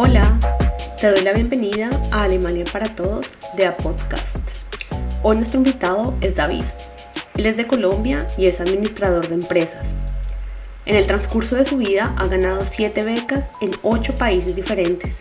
[0.00, 0.38] Hola,
[1.00, 4.36] te doy la bienvenida a Alemania para Todos de A Podcast.
[5.24, 6.62] Hoy nuestro invitado es David.
[7.36, 9.92] Él es de Colombia y es administrador de empresas.
[10.86, 15.18] En el transcurso de su vida ha ganado 7 becas en 8 países diferentes.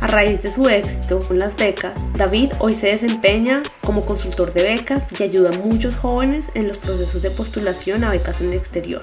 [0.00, 4.62] A raíz de su éxito con las becas, David hoy se desempeña como consultor de
[4.62, 8.54] becas y ayuda a muchos jóvenes en los procesos de postulación a becas en el
[8.54, 9.02] exterior.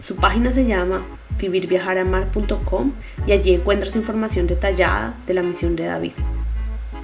[0.00, 2.92] Su página se llama vivirviajaramar.com
[3.26, 6.12] y allí encuentras información detallada de la misión de David.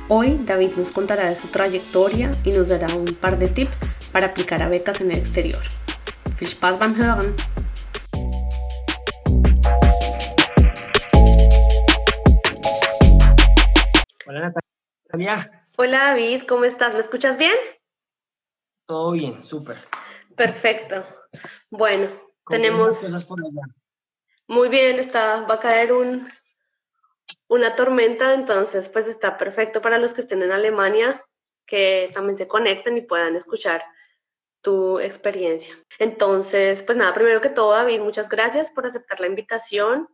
[0.08, 3.78] Hoy David nos contará de su trayectoria y nos dará un par de tips
[4.12, 5.62] para aplicar a becas en el exterior.
[6.40, 7.34] Viel Spaß beim Hören!
[14.26, 14.52] Hola
[15.10, 15.64] Natalia.
[15.76, 16.94] Hola David, ¿cómo estás?
[16.94, 17.54] ¿Me escuchas bien?
[18.86, 19.76] Todo bien, súper.
[20.36, 21.04] Perfecto.
[21.70, 22.10] Bueno,
[22.48, 22.98] tenemos...
[22.98, 23.79] Cosas por allá?
[24.50, 26.28] Muy bien, está, va a caer un,
[27.46, 31.24] una tormenta, entonces pues está perfecto para los que estén en Alemania,
[31.68, 33.84] que también se conecten y puedan escuchar
[34.60, 35.76] tu experiencia.
[36.00, 40.08] Entonces, pues nada, primero que todo, David, muchas gracias por aceptar la invitación.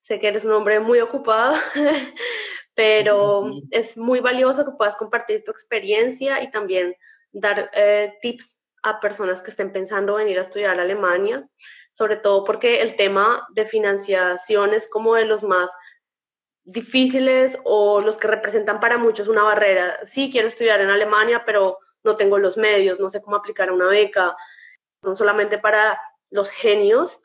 [0.00, 1.54] Sé que eres un hombre muy ocupado,
[2.74, 6.96] pero es muy valioso que puedas compartir tu experiencia y también
[7.30, 11.46] dar eh, tips a personas que estén pensando venir a estudiar a Alemania
[11.96, 15.70] sobre todo porque el tema de financiación es como de los más
[16.62, 20.04] difíciles o los que representan para muchos una barrera.
[20.04, 23.86] Sí, quiero estudiar en Alemania, pero no tengo los medios, no sé cómo aplicar una
[23.86, 24.36] beca,
[25.00, 27.18] no solamente para los genios.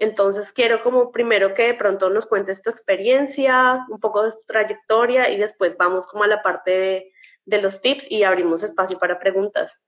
[0.00, 4.42] Entonces quiero como primero que de pronto nos cuentes tu experiencia, un poco de tu
[4.44, 7.12] trayectoria y después vamos como a la parte de,
[7.44, 9.78] de los tips y abrimos espacio para preguntas.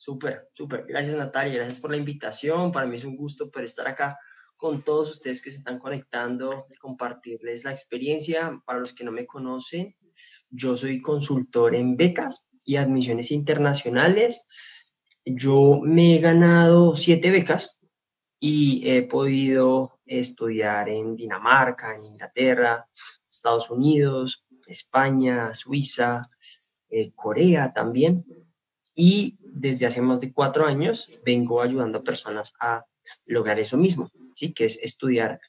[0.00, 0.86] Súper, súper.
[0.86, 2.72] Gracias Natalia, gracias por la invitación.
[2.72, 4.16] Para mí es un gusto poder estar acá
[4.56, 8.62] con todos ustedes que se están conectando, compartirles la experiencia.
[8.64, 9.94] Para los que no me conocen,
[10.48, 14.46] yo soy consultor en becas y admisiones internacionales.
[15.22, 17.78] Yo me he ganado siete becas
[18.38, 22.88] y he podido estudiar en Dinamarca, en Inglaterra,
[23.30, 26.22] Estados Unidos, España, Suiza,
[26.88, 28.24] eh, Corea también
[29.00, 32.84] y desde hace más de cuatro años vengo ayudando a personas a
[33.24, 34.52] lograr eso mismo, ¿sí?
[34.52, 35.40] que es estudiar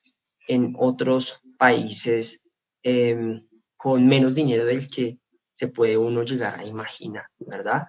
[0.47, 2.41] en otros países
[2.81, 3.45] em,
[3.75, 5.17] con menos dinero del que
[5.51, 7.88] se puede uno llegar a imaginar, ¿verdad?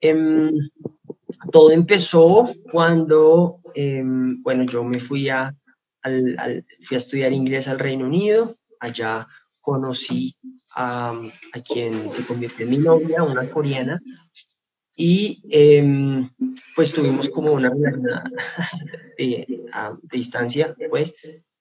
[0.00, 0.56] Em,
[1.52, 5.54] todo empezó cuando, em, bueno, yo me fui a,
[6.80, 9.28] fui a estudiar inglés al Reino Unido, allá
[9.60, 10.34] conocí
[10.74, 11.10] a,
[11.52, 14.00] a quien se convirtió en mi novia, una coreana,
[15.00, 16.28] y em,
[16.74, 17.70] pues tuvimos como una
[19.16, 21.14] de, a, distancia, pues,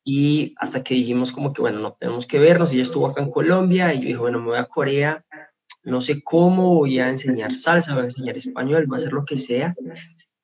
[0.04, 3.30] y hasta que dijimos como que, bueno, no tenemos que vernos, ella estuvo acá en
[3.30, 5.24] Colombia y yo dije, bueno, me voy a Corea,
[5.84, 9.24] no sé cómo, voy a enseñar salsa, voy a enseñar español, voy a hacer lo
[9.24, 9.72] que sea.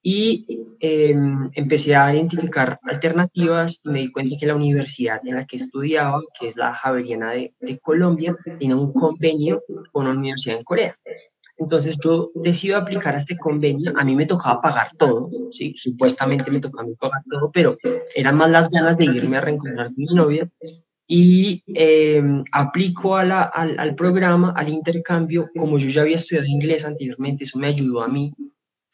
[0.04, 5.48] Y em, empecé a identificar alternativas y me di cuenta que la universidad en la
[5.48, 10.58] que estudiaba, que es la Javeriana de, de Colombia, tiene un convenio con una universidad
[10.58, 10.96] en Corea.
[11.58, 15.74] Entonces yo decido aplicar a este convenio, a mí me tocaba pagar todo, ¿sí?
[15.75, 17.78] supuestamente me tocaba pagar todo, pero
[18.16, 20.50] eran más las ganas de irme a reencontrar con mi novia
[21.08, 26.47] y em, aplico a la, al, al, programa, al intercambio, como yo ya había estudiado
[26.47, 28.34] inglés anteriormente, eso me ayudó a mí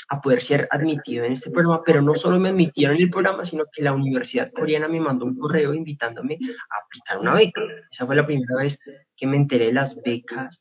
[0.09, 3.45] a poder ser admitido en este programa, pero no solo me admitieron en el programa,
[3.45, 7.61] sino que la Universidad Coreana me mandó un correo invitándome a aplicar una beca.
[7.91, 8.79] Esa fue la primera vez
[9.15, 10.59] que me enteré de las becas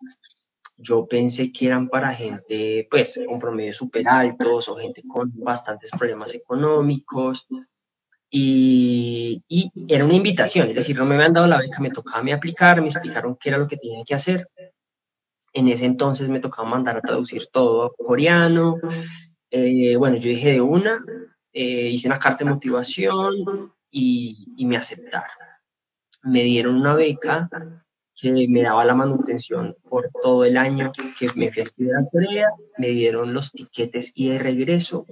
[0.78, 5.90] yo pensé que eran para gente, pues, con promedios súper altos o gente con bastantes
[5.90, 7.48] problemas económicos.
[8.30, 12.22] Y, y, era una invitación, es decir, no me habían dado la beca, me tocaba
[12.22, 14.48] me aplicar, me explicaron qué era lo que tenía que hacer.
[15.52, 18.76] En ese entonces me tocaba mandar a traducir todo a coreano.
[19.50, 21.04] Eh, bueno, yo dije de una,
[21.52, 25.36] eh, hice una carta de motivación y, y me aceptaron.
[26.22, 27.48] Me dieron una beca
[28.20, 32.06] que me daba la manutención por todo el año que me fui a estudiar a
[32.11, 35.06] Corea, me dieron los tiquetes y de regreso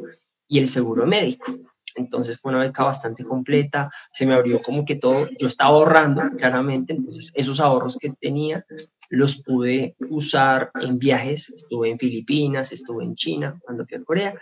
[0.48, 1.54] y el seguro médico.
[1.94, 6.22] Entonces fue una beca bastante completa, se me abrió como que todo, yo estaba ahorrando
[6.36, 8.66] claramente, entonces esos ahorros que tenía
[9.08, 14.34] los pude usar en viajes, estuve en Filipinas, estuve en China cuando fui a Corea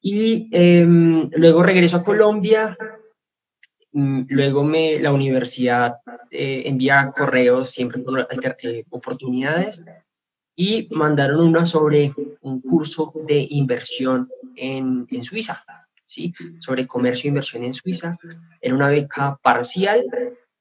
[0.00, 2.76] y em, luego regreso a Colombia,
[3.92, 5.96] luego me, la universidad
[6.30, 9.82] eh, envía correos siempre con eh, oportunidades
[10.54, 15.64] y mandaron una sobre un curso de inversión en, en Suiza,
[16.04, 16.34] ¿sí?
[16.60, 18.16] sobre comercio e inversión en Suiza.
[18.60, 20.04] Era una beca parcial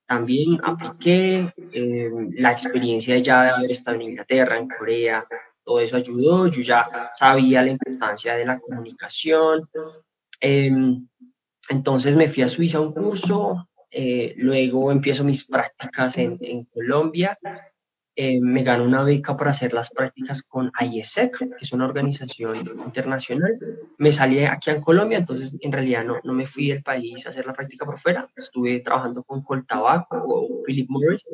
[0.05, 5.25] también apliqué, eh, la experiencia ya de haber estado en Inglaterra, en Corea,
[5.63, 9.67] todo eso ayudó, yo ya sabía la importancia de la comunicación.
[11.69, 16.37] Em, entonces me fui a Suiza a un curso, eh, luego empiezo mis prácticas en,
[16.41, 17.37] en Colombia
[18.17, 22.55] eh, me ganó una beca para hacer las prácticas con IESEC, que es una organización
[22.85, 23.59] internacional.
[23.97, 27.31] Me salí aquí en Colombia, entonces en realidad no, no me fui del país a
[27.31, 28.29] hacer la práctica por fuera.
[28.37, 31.25] Estuve trabajando con Coltabaco o Philip Morris.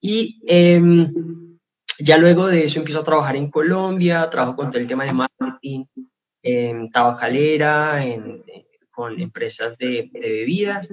[0.00, 1.58] Y em,
[2.00, 5.12] ya luego de eso empiezo a trabajar en Colombia, trabajo con todo el tema de
[5.12, 5.84] marketing,
[6.42, 8.42] en tabacalera, en,
[8.96, 10.88] con empresas de, de bebidas.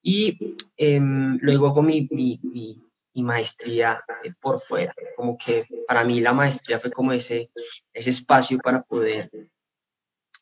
[0.00, 2.88] Y em, luego hago mi, mi, mi
[3.18, 4.94] y maestría eh, por fuera.
[5.16, 7.50] Como que para mí la maestría fue como ese,
[7.92, 9.28] ese espacio para poder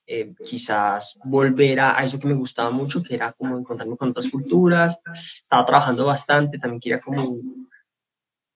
[0.07, 4.29] eh, quizás volver a, eso que me gustaba mucho, que era como encontrarme con otras
[4.29, 5.01] culturas.
[5.41, 7.39] Estaba trabajando bastante, también quería como,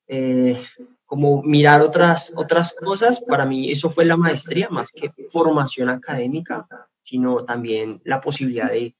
[0.06, 0.62] eh,
[1.10, 3.20] como mirar otras, otras cosas.
[3.20, 6.68] Para mí eso fue la maestría, más que formación académica,
[7.02, 8.94] sino también la posibilidad de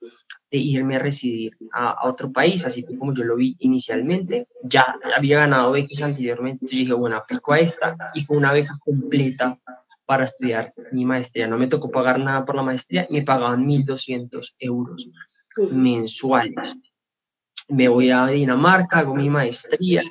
[0.51, 5.71] irme a residir a, otro país, así como yo lo vi inicialmente, ya había ganado
[5.71, 9.57] becas anteriormente, dije, bueno, aplico a esta y fue una beca completa
[10.05, 11.47] para estudiar mi maestría.
[11.47, 15.09] No me tocó pagar nada por la maestría, me pagaban 1.200 euros
[15.71, 16.77] mensuales.
[17.69, 20.03] Me voy a Dinamarca, hago mi maestría,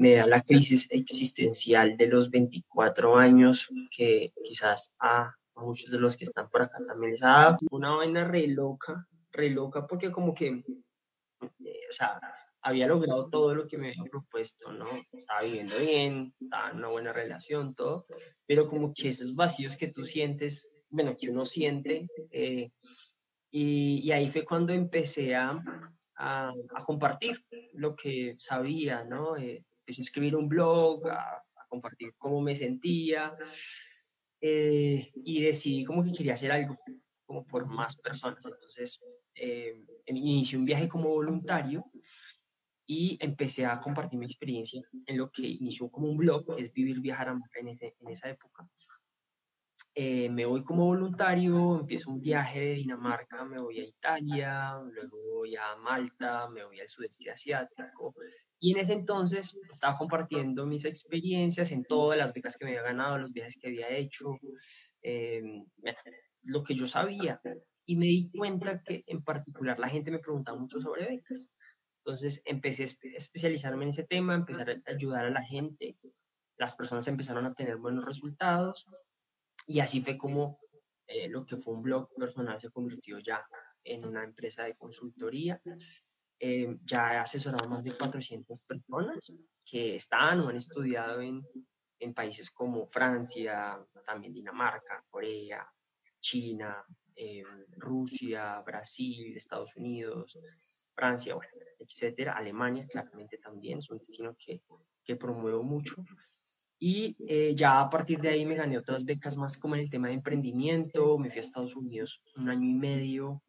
[0.00, 6.16] me da la crisis existencial de los 24 años, que quizás a muchos de los
[6.16, 10.10] que están por acá también les ha dado una vaina re loca, re loca porque
[10.10, 10.64] como que,
[11.42, 12.18] eh, o sea,
[12.62, 14.86] había logrado todo lo que me había propuesto, ¿no?
[15.12, 18.06] Estaba viviendo bien, estaba en una buena relación, todo,
[18.46, 22.70] pero como que esos vacíos que tú sientes, bueno, que uno siente, eh,
[23.50, 25.62] y, ahí fue cuando empecé a,
[26.16, 26.54] a,
[26.86, 27.44] compartir
[27.74, 29.36] lo que sabía, ¿no?
[29.36, 33.36] Eh, empecé a escribir un blog, a, a compartir cómo me sentía,
[34.40, 36.78] y decidí como que quería hacer algo
[37.26, 38.44] como por más personas.
[38.46, 39.00] Entonces,
[39.34, 41.84] eh, inicié un viaje como voluntario
[42.86, 46.72] y empecé a compartir mi experiencia en lo que inició como un blog, que es
[46.72, 48.68] Vivir, Viajar, Amar en, ese, en esa época.
[49.94, 55.18] Eh, me voy como voluntario, empiezo un viaje de Dinamarca, me voy a Italia, luego
[55.34, 58.14] voy a Malta, me voy al sudeste asiático.
[58.60, 62.82] Y en ese entonces estaba compartiendo mis experiencias en todas las becas que me había
[62.82, 64.38] ganado, los viajes que había hecho,
[65.02, 65.42] eh,
[66.42, 67.40] lo que yo sabía
[67.90, 71.48] y me di cuenta que en particular la gente me preguntaba mucho sobre becas.
[72.04, 75.98] Entonces empecé a especializarme en ese tema, empezar a ayudar a la gente,
[76.56, 78.86] las personas empezaron a tener buenos resultados
[79.66, 80.60] y así fue como
[81.08, 83.44] eh, lo que fue un blog personal se convirtió ya
[83.82, 85.60] en una empresa de consultoría.
[86.42, 89.30] Eh, ya he asesorado más de 400 personas
[89.62, 91.46] que están o han estudiado en,
[91.98, 95.70] en países como Francia, también Dinamarca, Corea,
[96.18, 96.82] China,
[97.14, 97.44] eh,
[97.76, 100.38] Rusia, Brasil, Estados Unidos,
[100.94, 104.62] Francia, bueno, etcétera, Alemania claramente también es un destino que,
[105.04, 105.96] que promuevo mucho.
[106.78, 109.90] Y eh, ya a partir de ahí me gané otras becas más como en el
[109.90, 113.42] tema de emprendimiento, me fui a Estados Unidos un año y medio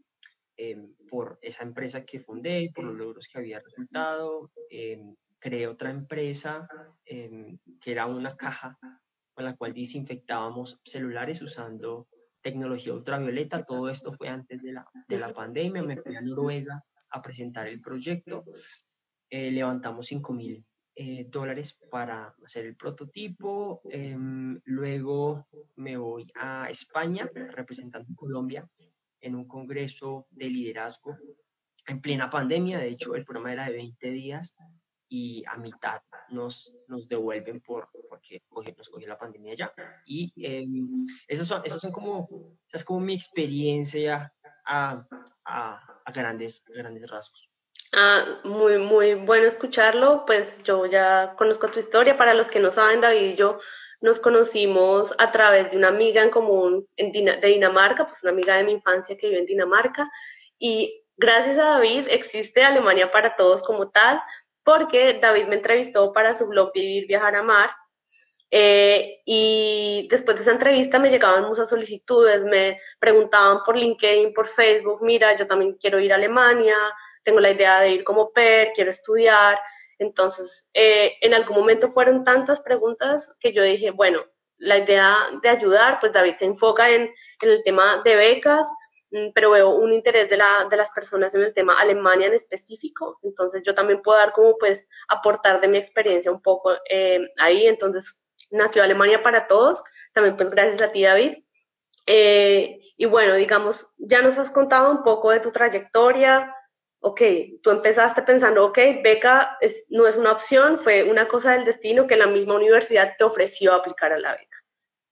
[0.63, 4.51] em, por esa empresa que fundé, por los logros que había resultado.
[4.70, 6.68] Em, creé otra empresa
[7.03, 8.77] em, que era una caja
[9.34, 12.08] con la cual desinfectábamos celulares usando
[12.44, 16.84] tecnología ultravioleta, todo esto fue antes de la, de la pandemia, me fui a Noruega
[17.10, 18.44] a presentar el proyecto,
[19.32, 20.63] eh, levantamos 5 mil
[20.96, 23.82] eh, dólares para hacer el prototipo,
[24.65, 28.68] luego me voy a España representando Colombia
[29.22, 31.18] en un congreso de liderazgo
[31.88, 34.56] en plena pandemia, de hecho el programa era de 20 días
[35.10, 38.42] y a mitad nos, nos devuelven por, porque
[38.78, 39.74] nos cogió la pandemia ya.
[40.06, 44.34] Y em, esas, son, esas son como, esas como mi experiencia
[44.66, 45.06] a,
[45.44, 47.50] a, a, grandes, grandes rasgos.
[47.94, 52.72] Ah, muy, muy bueno escucharlo, pues yo ya conozco tu historia, para los que no
[52.72, 53.60] saben, David y yo
[54.01, 58.63] nos conocimos a través de una amiga en común de Dinamarca, pues una amiga de
[58.63, 60.10] mi infancia que vive en Dinamarca,
[60.58, 64.22] y gracias a David existe Alemania para Todos como tal,
[64.63, 67.72] porque David me entrevistó para su blog Vivir, Viajar, Amar.
[68.53, 74.48] Eh, y después de esa entrevista me llegaban muchas solicitudes, me preguntaban por LinkedIn, por
[74.48, 76.75] Facebook, mira, yo también quiero ir a Alemania,
[77.24, 79.58] tengo la idea de ir como PER, quiero estudiar.
[80.01, 84.25] Entonces, eh, en algún momento fueron tantas preguntas que yo dije, bueno,
[84.58, 88.67] la idea de ayudar, pues David se enfoca en, el tema de becas
[89.12, 92.34] mm, pero veo un interés de, la, de las personas en el tema Alemania en
[92.34, 97.20] específico, entonces yo también puedo dar como pues aportar de mi experiencia un poco eh,
[97.38, 98.12] ahí, entonces
[98.50, 101.43] nació Alemania para todos, también pues gracias a ti David.
[102.08, 106.55] Eh, y bueno, digamos, ya nos has contado un poco de tu trayectoria,
[107.01, 107.22] ok,
[107.63, 109.58] tú empezaste pensando, ok, beca
[109.89, 113.74] no es una opción, fue una cosa del destino que la misma universidad te ofreció
[113.74, 114.58] aplicar a la beca.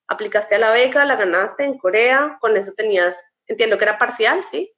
[0.07, 4.43] Aplicaste a la beca, la ganaste en Corea, con eso tenías, entiendo que era parcial,
[4.43, 4.71] ¿sí?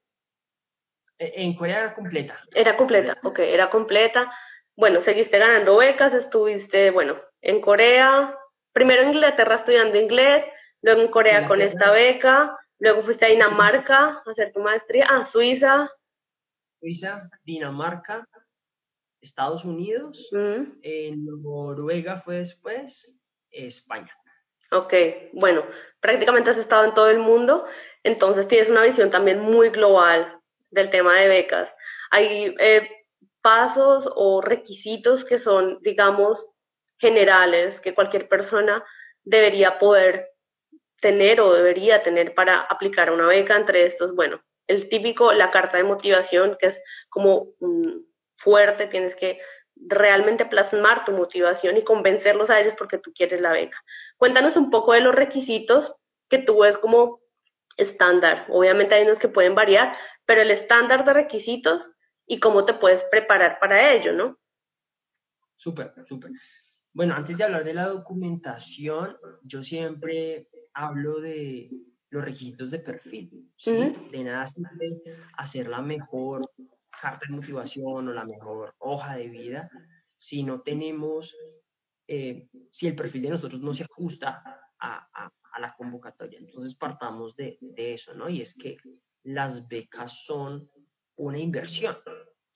[1.19, 2.39] E, en Corea era completa.
[2.55, 4.31] Era completa, ok, era completa.
[4.75, 8.37] Bueno, seguiste ganando becas, estuviste, bueno, en Corea,
[8.71, 10.45] primero en Inglaterra estudiando inglés,
[10.81, 15.25] luego en Corea con esta beca, luego fuiste a Dinamarca a hacer tu maestría, a
[15.25, 15.91] Suiza,
[16.81, 18.27] Suiza, Dinamarca,
[19.21, 23.19] Estados Unidos, en Noruega fue después,
[23.51, 24.11] España.
[24.71, 24.93] Ok,
[25.33, 25.63] bueno,
[25.99, 27.65] prácticamente has estado en todo el mundo,
[28.03, 30.39] entonces tienes una visión también muy global
[30.71, 31.75] del tema de becas.
[32.09, 32.89] Hay eh,
[33.43, 36.47] pasos o requisitos que son, digamos,
[36.97, 38.83] generales que cualquier persona
[39.23, 40.31] debería poder
[40.99, 43.55] tener o debería tener para aplicar una beca.
[43.55, 47.49] Entre estos, bueno, el típico, la carta de motivación, que es como
[48.37, 49.39] fuerte, tienes que
[49.75, 53.77] realmente plasmar tu motivación y convencerlos a ellos porque tú quieres la beca.
[54.17, 55.93] Cuéntanos un poco de los requisitos
[56.29, 57.21] que tú ves como
[57.77, 58.45] estándar.
[58.49, 61.91] Obviamente hay unos que pueden variar, pero el estándar de requisitos
[62.25, 64.39] y cómo te puedes preparar para ello, ¿no?
[65.55, 66.31] Súper, súper.
[66.93, 71.69] Bueno, antes de hablar de la documentación, yo siempre hablo de
[72.11, 73.51] los requisitos de perfil.
[73.55, 73.95] ¿sí?
[74.11, 75.01] De nada sirve
[75.37, 76.47] hacer la mejor
[77.01, 79.69] carta de motivación o la mejor hoja de vida
[80.21, 81.35] si no tenemos,
[82.07, 84.43] eh, si el perfil de nosotros no se ajusta
[84.79, 86.39] a, a, la convocatoria.
[86.39, 88.29] Entonces partamos de, de, eso, ¿no?
[88.29, 88.77] Y es que
[89.23, 90.69] las becas son
[91.17, 91.97] una inversión.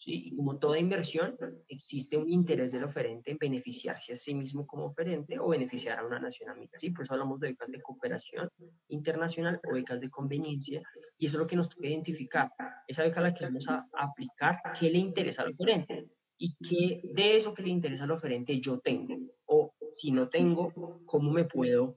[0.05, 1.37] Y como toda inversión,
[1.67, 6.05] existe un interés del oferente en beneficiarse a sí mismo como oferente o beneficiar a
[6.05, 6.77] una nación amiga.
[6.77, 6.91] ¿sí?
[6.91, 8.49] Por eso hablamos de becas de cooperación
[8.89, 10.81] internacional o becas de conveniencia.
[11.17, 12.51] Y eso es lo que nos toca identificar.
[12.87, 16.07] Esa beca la que vamos a aplicar, ¿qué le interesa al oferente?
[16.37, 19.15] Y qué de eso que le interesa al oferente yo tengo.
[19.45, 20.73] O si no tengo,
[21.05, 21.95] ¿cómo me puedo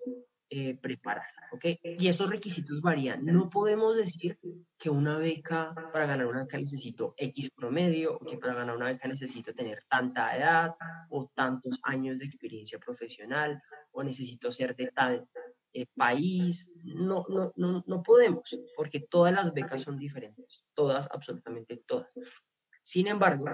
[0.51, 1.65] eh, preparar, ¿ok?
[1.99, 3.25] Y esos requisitos varían.
[3.25, 4.39] No podemos decir
[4.79, 8.87] que una beca, para ganar una beca necesito X promedio, o que para ganar una
[8.87, 10.75] beca necesito tener tanta edad,
[11.11, 13.61] o tantos años de experiencia profesional,
[13.93, 15.29] o necesito ser de tal
[15.75, 16.73] eh, país.
[16.83, 22.11] No, no, no, no podemos, porque todas las becas son diferentes, todas, absolutamente todas.
[22.81, 23.45] Sin embargo,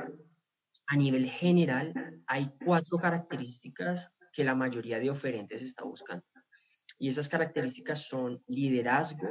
[0.87, 1.93] a nivel general,
[2.29, 6.25] hay cuatro características que la mayoría de oferentes está buscando.
[7.05, 9.29] Y esas características son liderazgo,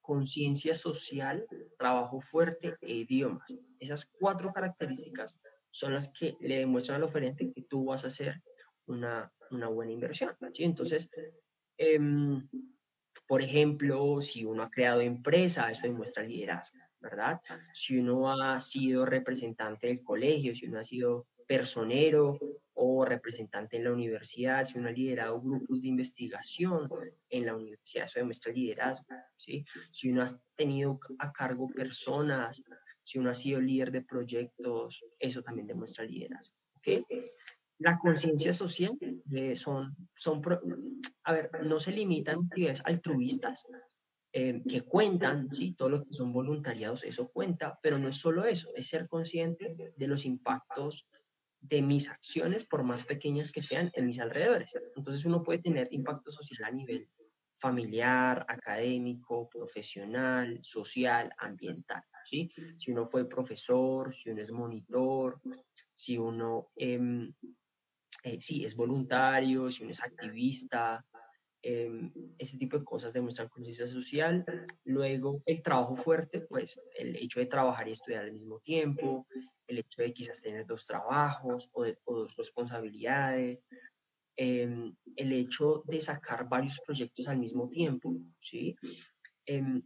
[0.00, 1.46] conciencia social,
[1.78, 3.56] trabajo fuerte e idiomas.
[3.78, 8.42] Esas cuatro características son las que le demuestran al oferente que tú vas a hacer
[8.86, 10.36] una, una buena inversión.
[10.58, 11.08] Entonces,
[11.76, 12.48] em,
[13.28, 17.40] por ejemplo, si uno ha creado empresa, eso demuestra liderazgo, ¿verdad?
[17.72, 22.36] Si uno ha sido representante del colegio, si uno ha sido personero
[22.74, 26.88] o representante en la universidad, si uno ha liderado grupos de investigación
[27.28, 29.64] en la universidad, eso demuestra liderazgo, ¿sí?
[29.90, 32.62] Si uno ha tenido a cargo personas,
[33.02, 37.06] si uno ha sido líder de proyectos, eso también demuestra liderazgo, ¿ok?
[37.78, 38.96] La conciencia social
[39.32, 40.40] eh, son, son,
[41.24, 43.66] a ver, no se limitan a actividades altruistas,
[44.34, 45.74] eh, que cuentan, ¿sí?
[45.74, 49.92] todos los que son voluntariados, eso cuenta, pero no es solo eso, es ser consciente
[49.94, 51.06] de los impactos
[51.62, 54.74] de mis acciones, por más pequeñas que sean, en mis alrededores.
[54.96, 57.08] Entonces uno puede tener impacto social a nivel
[57.56, 62.50] familiar, académico, profesional, social, ambiental, ¿sí?
[62.76, 65.40] Si uno fue profesor, si uno es monitor,
[65.92, 67.32] si uno em,
[68.24, 71.06] eh, es voluntario, si uno es activista,
[71.62, 74.44] em, ese tipo de cosas demuestran conciencia social.
[74.84, 79.26] Luego, el trabajo fuerte, pues el hecho de trabajar y estudiar al mismo tiempo,
[79.66, 83.60] el hecho de quizás tener dos trabajos o, dos responsabilidades,
[84.36, 88.74] em, el hecho de sacar varios proyectos al mismo tiempo, ¿sí?
[89.46, 89.82] Em,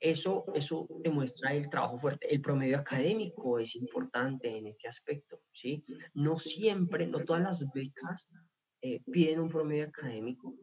[0.00, 2.32] eso, eso demuestra el trabajo fuerte.
[2.32, 5.82] El promedio académico es importante en este aspecto, ¿sí?
[6.14, 8.28] No siempre, no todas las becas
[8.80, 10.54] eh, piden un promedio académico,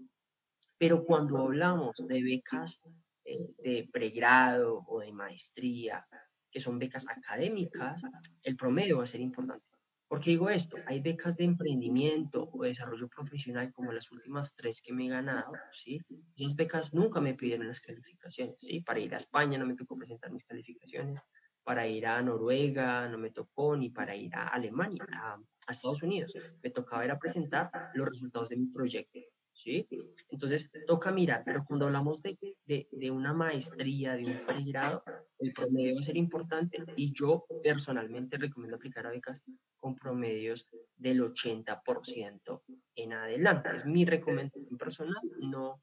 [0.77, 2.81] pero cuando hablamos de becas
[3.23, 6.05] eh, de pregrado o de maestría
[6.51, 8.01] que son becas académicas,
[8.43, 9.65] el promedio va a ser importante.
[10.07, 10.77] ¿Por qué digo esto?
[10.85, 15.51] Hay becas de emprendimiento o desarrollo profesional como las últimas tres que me he ganado,
[15.71, 15.99] ¿sí?
[16.37, 18.81] Esas becas nunca me pidieron las calificaciones, ¿sí?
[18.81, 21.21] Para ir a España no me tocó presentar mis calificaciones,
[21.63, 26.03] para ir a Noruega no me tocó, ni para ir a Alemania, a, a Estados
[26.03, 26.31] Unidos.
[26.61, 29.19] Me tocaba ir a presentar los resultados de mi proyecto,
[29.55, 29.87] ¿sí?
[30.29, 35.03] Entonces, toca mirar, pero cuando hablamos de, de, de, una maestría, de un pregrado,
[35.39, 39.41] el promedio va a ser importante y yo personalmente recomiendo aplicar a becas
[39.77, 42.61] con promedios del 80%
[42.95, 43.69] en adelante.
[43.73, 45.81] Es mi recomendación personal, no,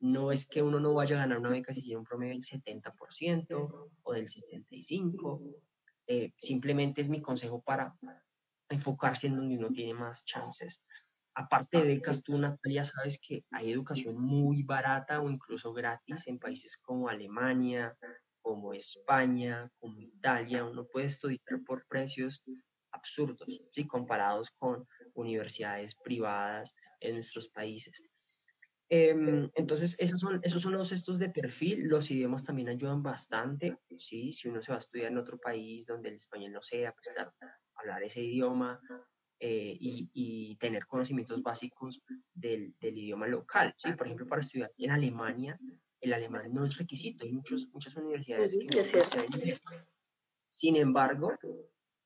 [0.00, 2.42] no es que uno no vaya a ganar una beca si tiene un promedio del
[2.42, 5.56] 70% o del 75%,
[6.08, 7.94] eh, simplemente es mi consejo para
[8.68, 10.84] enfocarse en donde uno tiene más chances
[11.34, 16.38] aparte de becas, tú, Natalia, sabes que hay educación muy barata o incluso gratis en
[16.38, 17.96] países como Alemania,
[18.40, 20.64] como España, como Italia.
[20.64, 22.42] Uno puede estudiar por precios
[22.92, 23.86] absurdos, ¿sí?
[23.86, 28.02] comparados con universidades privadas en nuestros países.
[28.90, 31.88] Em, entonces, esos son, esos son los estos de perfil.
[31.88, 34.34] Los idiomas también ayudan bastante, ¿sí?
[34.34, 37.08] Si uno se va a estudiar en otro país donde el español no sea, pues
[37.14, 37.32] claro,
[37.74, 38.78] hablar ese idioma
[39.44, 42.00] eh, y, tener conocimientos básicos
[42.32, 43.74] del, del, idioma local.
[43.76, 43.92] ¿sí?
[43.94, 45.58] Por ejemplo, para estudiar en Alemania,
[46.00, 47.24] el alemán no es requisito.
[47.24, 48.66] Hay muchos, muchas universidades que
[49.16, 49.64] no inglés.
[50.46, 51.32] Sin embargo,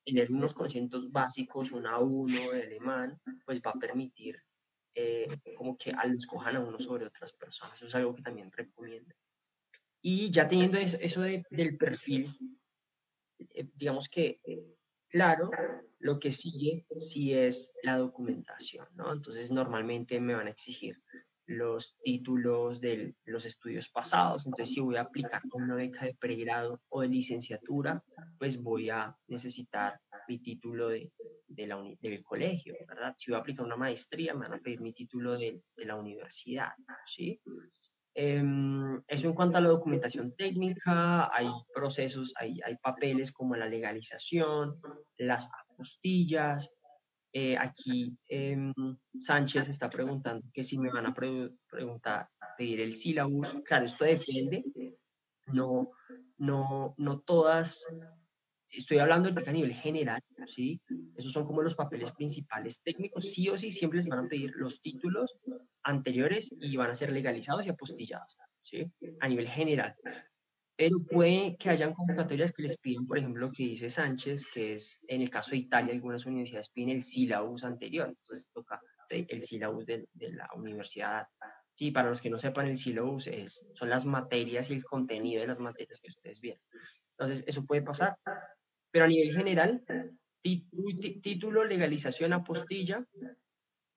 [0.03, 4.41] tener unos conocimientos básicos, un A1 de alemán, pues va a permitir
[4.95, 7.77] eh, como que los cojan a uno sobre otras personas.
[7.77, 9.13] Eso es algo que también recomiendo.
[10.01, 12.35] Y ya teniendo eso, del perfil,
[13.51, 14.41] eh, digamos que
[15.09, 15.51] claro,
[15.99, 19.13] lo que sigue sí es la documentación, ¿no?
[19.13, 21.01] Entonces, normalmente me van a exigir
[21.47, 24.45] los títulos de los estudios pasados.
[24.45, 28.03] Entonces, si voy a aplicar una beca de pregrado o de licenciatura,
[28.37, 31.11] pues voy a necesitar mi título de,
[31.47, 33.13] del colegio, ¿verdad?
[33.15, 35.95] Si voy a aplicar una maestría, me van a pedir mi título de, de la
[35.95, 36.73] universidad,
[37.05, 37.39] ¿sí?
[38.19, 43.67] Em, eso en cuanto a la documentación técnica, hay procesos, hay, hay papeles como la
[43.67, 44.81] legalización,
[45.19, 46.73] las apostillas.
[47.31, 48.73] Eh, aquí em,
[49.19, 52.27] Sánchez está preguntando que si me van a preguntar,
[52.57, 53.55] pedir el sílabus.
[53.63, 54.63] Claro, esto depende.
[55.53, 55.91] No,
[56.37, 57.85] no, no todas
[58.69, 60.81] estoy hablando de a nivel general, ¿sí?
[61.15, 63.31] Esos son como los papeles principales técnicos.
[63.31, 65.37] Sí o sí, siempre les van a pedir los títulos
[65.83, 68.85] anteriores y van a ser legalizados y apostillados, ¿sí?
[69.19, 69.95] A nivel general.
[70.75, 74.73] Pero puede que hayan convocatorias que les piden, por ejemplo, lo que dice Sánchez, que
[74.73, 79.41] es en el caso de Italia, algunas universidades piden el sílabus anterior, entonces toca el
[79.41, 81.25] sílabus de, de la universidad.
[81.73, 85.41] Sí, para los que no sepan, el sílabus es, son las materias y el contenido
[85.41, 86.61] de las materias que ustedes vieron.
[87.11, 88.15] Entonces, eso puede pasar.
[88.97, 89.83] Pero a nivel general,
[90.41, 93.05] título, legalización, apostilla,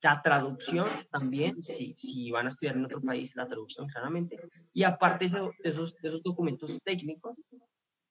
[0.02, 4.36] la traducción también, si, si van a estudiar en otro país, la traducción claramente.
[4.74, 7.40] Y aparte de esos, de esos documentos técnicos,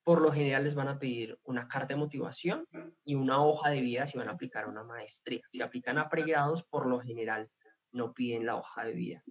[0.04, 2.66] por lo general les van a pedir una carta de motivación
[3.06, 5.42] y una hoja de vida si van a aplicar una maestría.
[5.52, 7.52] Si aplican a pregrados, por lo general
[7.92, 9.24] no piden la hoja de vida.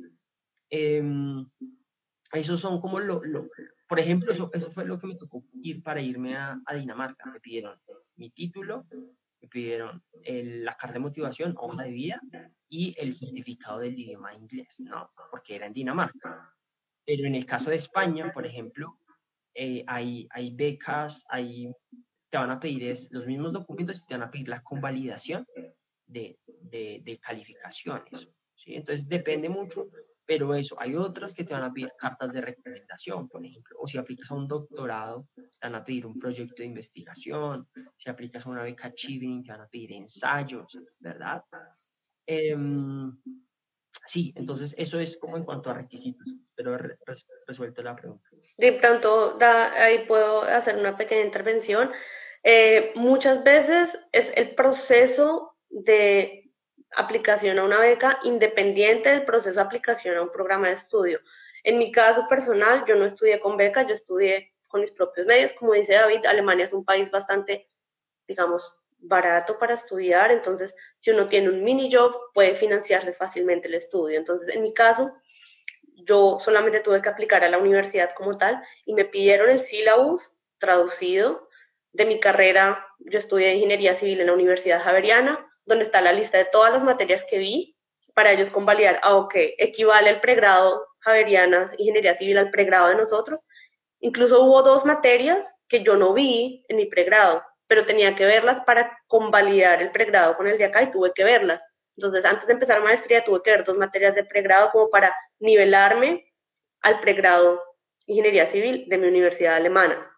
[0.71, 1.45] Em,
[2.33, 3.49] esos son como lo, lo,
[3.89, 7.31] por ejemplo, eso, eso fue lo que me tocó ir para irme a, a Dinamarca.
[7.31, 7.81] Me pidieron
[8.17, 8.87] mi título,
[9.41, 12.21] me pidieron la carta de motivación, hoja de vida
[12.69, 15.11] y el certificado del idioma inglés, ¿no?
[15.31, 16.55] Porque era en Dinamarca.
[17.07, 18.99] Pero en el caso de España, por ejemplo,
[19.55, 21.73] eh, hay, hay becas, hay,
[22.31, 25.47] te van a pedir es, los mismos documentos y te van a pedir la convalidación
[26.07, 28.29] de, de, de calificaciones.
[28.55, 28.75] ¿sí?
[28.75, 29.89] Entonces depende mucho
[30.29, 33.87] pero eso, hay otras que te van a pedir cartas de recomendación, por ejemplo, o
[33.87, 38.45] si aplicas a un doctorado, te van a pedir un proyecto de investigación, si aplicas
[38.45, 41.43] a una beca Chevening, te van a pedir ensayos, ¿verdad?
[42.27, 43.19] Em,
[44.05, 46.37] sí, entonces eso es como en cuanto a requisitos.
[46.45, 46.99] Espero haber
[47.47, 48.29] resuelto la pregunta.
[48.59, 51.91] De pronto, ahí puedo hacer una pequeña intervención.
[52.43, 56.48] Eh, muchas veces es el proceso de
[56.97, 61.21] aplicación a una beca independiente del proceso de aplicación a un programa de estudio.
[61.65, 65.53] En mi caso personal, yo no estudié con beca, yo estudié con mis propios medios.
[65.55, 67.69] Como dice David, Alemania es un país bastante,
[68.27, 73.75] digamos, barato para estudiar, entonces si uno tiene un mini job puede financiarse fácilmente el
[73.75, 74.19] estudio.
[74.19, 75.13] Entonces, en mi caso,
[76.05, 80.33] yo solamente tuve que aplicar a la universidad como tal y me pidieron el sílabus
[80.59, 81.49] traducido
[81.93, 82.87] de mi carrera.
[82.99, 86.83] Yo estudié ingeniería civil en la Universidad Javeriana, donde está la lista de todas las
[86.83, 87.77] materias que vi
[88.15, 93.41] para ellos convalidar, a ok, equivale el pregrado Javerianas Ingeniería Civil al pregrado de nosotros.
[94.01, 98.65] Incluso hubo dos materias que yo no vi en mi pregrado, pero tenía que verlas
[98.65, 101.63] para convalidar el pregrado con el de acá y tuve que verlas.
[101.97, 106.33] Entonces, antes de empezar maestría, tuve que ver dos materias de pregrado como para nivelarme
[106.81, 107.63] al pregrado
[108.07, 110.11] Ingeniería Civil de mi universidad alemana.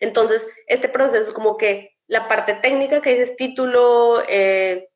[0.00, 4.88] Entonces, este proceso es como que la parte técnica que dices título, eh,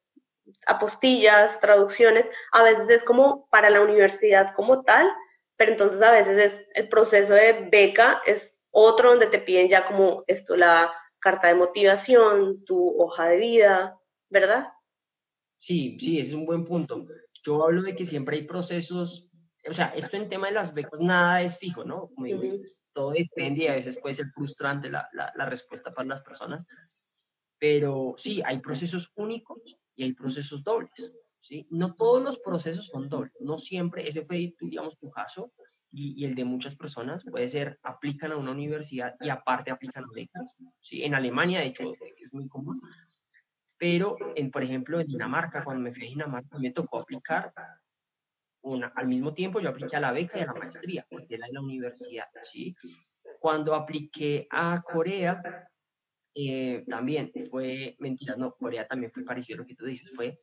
[0.67, 5.11] apostillas, traducciones, a veces es como para la universidad como tal,
[5.57, 9.87] pero entonces a veces es el proceso de beca es otro donde te piden ya
[9.87, 14.69] como esto, la carta de motivación, tu hoja de vida, ¿verdad?
[15.57, 17.07] Sí, sí, es un buen punto.
[17.43, 19.26] Yo hablo de que siempre hay procesos,
[19.69, 22.09] o sea, esto en tema de las becas nada es fijo, ¿no?
[22.15, 22.43] Como digo,
[22.93, 26.67] todo depende y a veces puede ser frustrante la, la, la respuesta para las personas,
[27.59, 31.15] pero sí, hay procesos únicos y hay procesos dobles.
[31.41, 31.67] ¿sí?
[31.71, 35.53] No todos los procesos son dobles, no siempre, ese fue, digamos, tu caso
[35.93, 40.09] y, el de muchas personas, puede ser, aplican a una universidad y aparte aplican a
[40.15, 40.57] becas.
[40.81, 41.03] ¿sí?
[41.05, 42.81] En Alemania, de hecho, es muy común.
[43.79, 47.53] Pero, en, por ejemplo, en Dinamarca, cuando me fui a Dinamarca, me tocó aplicar
[48.67, 51.47] una, al mismo tiempo yo apliqué a la beca y a la maestría, porque era
[51.47, 52.75] de la universidad, ¿sí?
[53.39, 55.41] Cuando apliqué a Corea,
[56.35, 60.39] eh, también fue mentira, no, Corea también fue parecido a lo que tú dices, fue,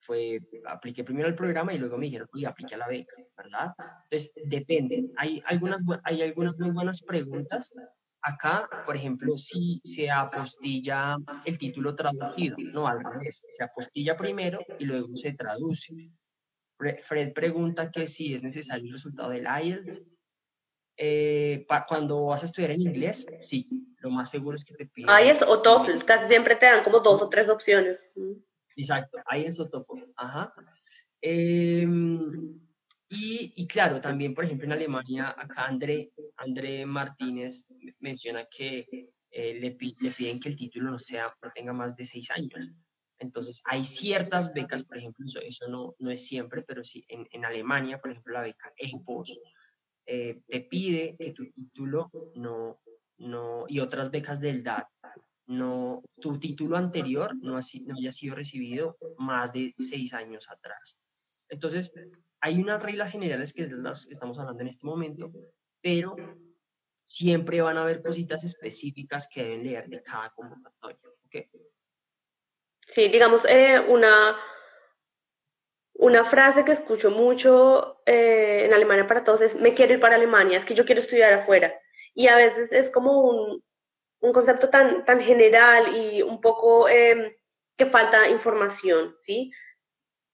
[0.00, 3.72] fue, apliqué primero el programa y luego me dijeron, oye, apliqué a la beca, ¿verdad?
[4.10, 7.72] Entonces, depende, hay algunas, hay algunas muy buenas preguntas.
[8.22, 14.58] Acá, por ejemplo, si se apostilla el título traducido, no al revés, se apostilla primero
[14.78, 15.94] y luego se traduce.
[16.98, 20.02] Fred pregunta que si es necesario el resultado del IELTS.
[21.02, 23.68] Eh, cuando vas a estudiar en inglés, sí,
[24.00, 25.08] lo más seguro es que te piden.
[25.08, 28.06] IELTS o TOEFL, casi siempre te dan como dos o tres opciones.
[28.76, 30.52] Exacto, IELTS o TOEFL, ajá.
[31.22, 32.60] Em,
[33.08, 37.66] y, y, claro, también, por ejemplo, en Alemania, acá André, André Martínez
[37.98, 38.86] menciona que
[39.30, 42.70] eh, le, le, piden que el título no, sea, no tenga más de seis años.
[43.20, 47.28] Entonces, hay ciertas becas, por ejemplo, eso, eso no, no es siempre, pero sí, en,
[47.30, 49.38] en Alemania, por ejemplo, la beca EGPOS,
[50.06, 52.80] eh, te pide que tu título no,
[53.18, 54.88] no, y otras becas del DAT,
[55.46, 61.02] no, tu título anterior no, no haya sido recibido más de seis años atrás.
[61.48, 61.92] Entonces,
[62.40, 65.30] hay unas reglas generales que es las que estamos hablando en este momento,
[65.82, 66.16] pero
[67.04, 70.98] siempre van a haber cositas específicas que deben leer de cada convocatoria.
[71.26, 71.50] ¿okay?
[72.90, 74.36] Sí, digamos, eh, una,
[75.94, 80.16] una frase que escucho mucho eh, en Alemania para todos es, me quiero ir para
[80.16, 81.72] Alemania, es que yo quiero estudiar afuera.
[82.14, 83.62] Y a veces es como un,
[84.20, 87.32] un concepto tan, tan general y un poco em,
[87.76, 89.52] que falta información, ¿sí?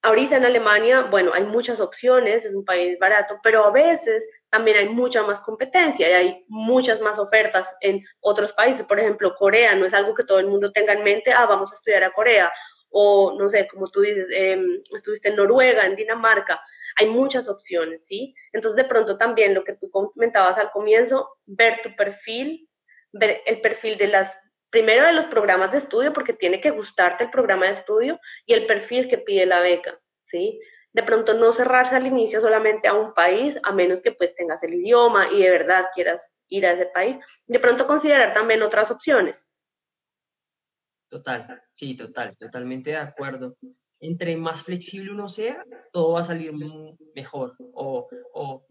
[0.03, 4.77] Ahorita en Alemania, bueno, hay muchas opciones, es un país barato, pero a veces también
[4.77, 8.87] hay mucha más competencia y hay muchas más ofertas en otros países.
[8.87, 11.73] Por ejemplo, Corea no es algo que todo el mundo tenga en mente, ah, vamos
[11.73, 12.53] a estudiar a Corea
[12.91, 16.61] o no sé, como tú dices, em, estuviste en Noruega, en Dinamarca,
[16.97, 18.35] hay muchas opciones, ¿sí?
[18.53, 22.69] Entonces, de pronto también lo que tú comentabas al comienzo, ver tu perfil,
[23.13, 24.39] ver el perfil de las,
[24.77, 28.53] primero de los programas de estudio, porque tiene que gustarte el programa de estudio y
[28.53, 30.61] el perfil que pide la beca, ¿sí?
[30.93, 34.63] De pronto no cerrarse al inicio solamente a un país, a menos que pues tengas
[34.65, 37.17] el idioma y de verdad quieras ir a ese país.
[37.47, 39.49] De pronto considerar también otras opciones.
[41.09, 43.57] Total, sí, total, totalmente de acuerdo.
[43.99, 46.53] Entre más flexible uno sea, todo va a salir
[47.15, 48.67] mejor o, o,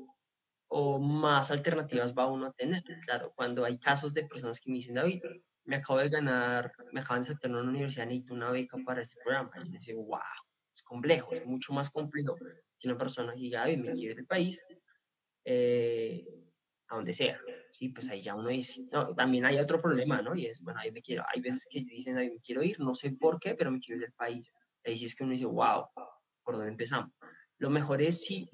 [0.67, 2.83] o más alternativas va uno a tener.
[3.05, 5.23] Claro, cuando hay casos de personas que me dicen, David,
[5.65, 9.01] me acabo de ganar, me acaban de aceptar en una universidad, necesito una beca para
[9.01, 9.51] este programa.
[9.63, 10.19] Y me digo, wow,
[10.73, 12.35] es complejo, es mucho más complejo
[12.79, 14.63] que una persona que diga, me quiere del país,
[15.43, 16.23] eh,
[16.87, 17.39] a donde sea.
[17.71, 20.35] Sí, pues ahí ya uno dice, no, también hay otro problema, ¿no?
[20.35, 22.93] Y es, bueno, ahí me quiero, hay veces que dicen, ahí me quiero ir, no
[22.93, 24.53] sé por qué, pero me quiero ir del país.
[24.85, 25.87] Ahí sí es que uno dice, wow,
[26.43, 27.11] ¿por dónde empezamos?
[27.57, 28.49] Lo mejor es sí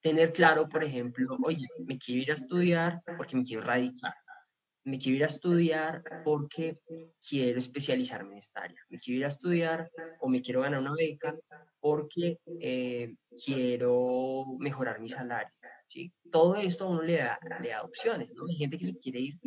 [0.00, 4.14] tener claro, por ejemplo, oye, me quiero ir a estudiar porque me quiero radicar.
[4.88, 6.78] Me quiero ir a estudiar porque
[7.26, 8.80] quiero especializarme en esta área.
[8.88, 11.36] Me quiero ir a estudiar o me quiero ganar una beca
[11.78, 15.52] porque eh, quiero mejorar mi salario.
[15.86, 16.10] ¿sí?
[16.32, 18.46] Todo esto a uno le da, le da opciones, ¿no?
[18.48, 19.38] Hay gente que se quiere ir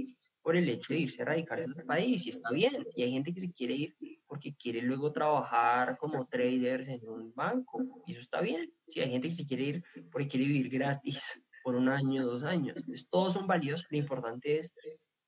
[0.43, 2.86] por el hecho de irse a radicarse en otro país y está bien.
[2.95, 3.95] Y hay gente que se quiere ir
[4.27, 8.71] porque quiere luego trabajar como traders en un banco y eso está bien.
[8.88, 12.43] Sí, hay gente que se quiere ir porque quiere vivir gratis por un año, dos
[12.43, 12.84] años.
[13.10, 13.86] Todos son válidos.
[13.89, 14.73] Lo importante es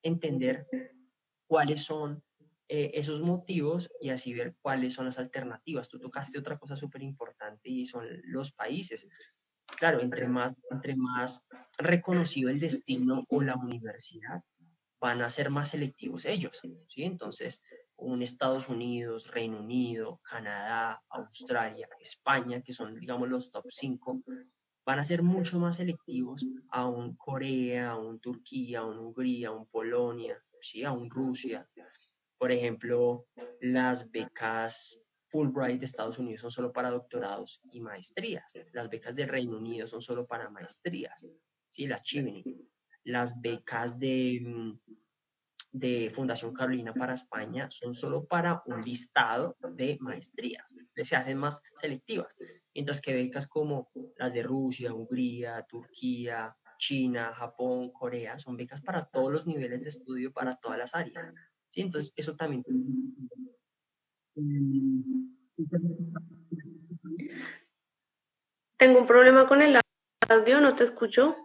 [0.04, 0.68] entender
[1.48, 2.24] cuáles son
[2.68, 5.90] eh, esos motivos y así ver cuáles son las alternativas.
[5.90, 9.08] Tú tocaste otra cosa súper importante y son los países
[9.78, 11.46] claro, entre más, entre más
[11.78, 14.42] reconocido el destino o la universidad,
[15.00, 17.04] van a ser más selectivos ellos, ¿sí?
[17.04, 17.62] Entonces,
[17.98, 24.22] un Estados Unidos, Reino Unido, Canadá, Australia, España, que son, digamos, los top 5,
[24.86, 29.50] van a ser mucho más selectivos a un Corea, a un Turquía, a un Hungría,
[29.50, 30.84] a un Polonia, ¿sí?
[30.84, 31.68] a un Rusia.
[32.38, 33.28] Por ejemplo,
[33.62, 38.52] las becas Fulbright de Estados Unidos son solo para doctorados y maestrías.
[38.74, 41.26] Las becas de Reino Unido son solo para maestrías,
[41.70, 41.88] ¿sí?
[41.88, 42.44] las Chimney
[43.04, 44.80] las becas de, mm,
[45.74, 51.62] de Fundación Carolina para España son solo para un listado de maestrías, se hacen más
[51.76, 52.38] selectivas,
[52.76, 59.06] mientras que becas como las de Rusia, Hungría, Turquía, China, Japón, Corea, son becas para
[59.06, 61.34] todos los niveles de estudio, para todas las áreas.
[61.70, 61.82] ¿sí?
[61.82, 62.64] Entonces, eso también.
[68.78, 69.80] Tengo un problema con el
[70.30, 71.36] audio, no te escucho.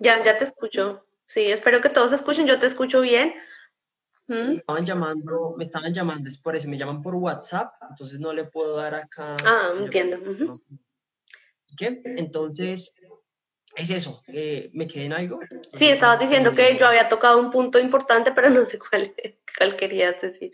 [0.00, 1.06] Ya, ya te escucho.
[1.26, 3.34] Sí, espero que todos escuchen, yo te escucho bien.
[4.26, 4.48] ¿Mm?
[4.48, 8.32] Me estaban llamando, me estaban llamando, es por eso, me llaman por WhatsApp, entonces no
[8.32, 9.36] le puedo dar acá.
[9.44, 10.18] Ah, entiendo.
[11.76, 12.00] ¿Qué?
[12.04, 12.94] Entonces,
[13.76, 15.40] es eso, eh, ¿me quedé en algo?
[15.72, 19.14] Sí, estabas diciendo que yo había tocado un punto importante, pero no sé cuál,
[19.58, 20.52] cuál querías decir.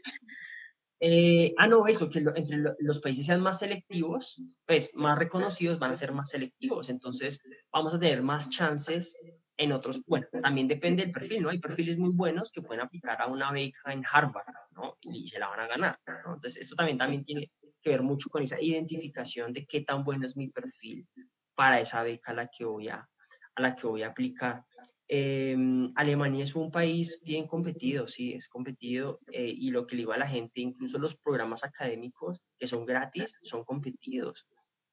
[1.02, 5.92] Eh, ah, no, eso, que entre los países sean más selectivos, pues más reconocidos van
[5.92, 7.40] a ser más selectivos, entonces
[7.72, 9.16] vamos a tener más chances
[9.56, 11.50] en otros, bueno, también depende del perfil, ¿no?
[11.50, 14.96] Hay perfiles muy buenos que pueden aplicar a una beca en Harvard, ¿no?
[15.02, 16.34] Y se la van a ganar, ¿no?
[16.34, 17.50] Entonces, esto también, también tiene
[17.82, 21.06] que ver mucho con esa identificación de qué tan bueno es mi perfil
[21.54, 23.06] para esa beca a la que voy a,
[23.54, 24.64] a la que voy a aplicar.
[25.12, 30.02] Em, Alemania es un país bien competido, sí, es competido eh, y lo que le
[30.02, 34.46] digo a la gente, incluso los programas académicos que son gratis, son competidos,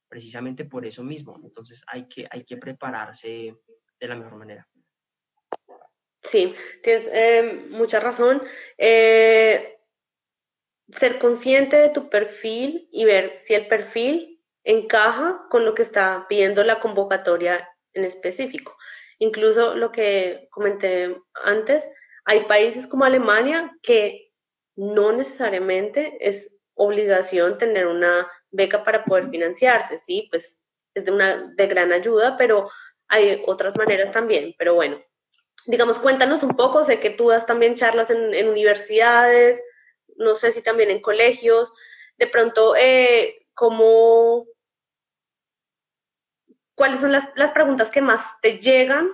[0.08, 1.40] precisamente por eso mismo.
[1.44, 3.54] Entonces hay que, hay que prepararse
[4.00, 4.68] de la mejor manera.
[6.24, 6.52] Sí,
[6.82, 8.42] tienes eh, mucha razón.
[8.76, 9.78] Eh,
[10.98, 16.26] ser consciente de tu perfil y ver si el perfil encaja con lo que está
[16.28, 18.76] pidiendo la convocatoria en específico.
[19.20, 21.90] Incluso lo que comenté antes,
[22.26, 24.32] hay países como Alemania que
[24.76, 30.28] no necesariamente es obligación tener una beca para poder financiarse, ¿sí?
[30.30, 30.60] Pues
[30.94, 32.70] es de, una, de gran ayuda, pero
[33.08, 34.54] hay otras maneras también.
[34.58, 35.02] Pero bueno,
[35.66, 39.62] digamos, cuéntanos un poco, sé que tú das también charlas en, universidades,
[40.16, 41.72] no sé si también en colegios,
[42.18, 44.46] de pronto, eh, ¿cómo,
[46.78, 49.10] cuáles son las, preguntas que más te llegan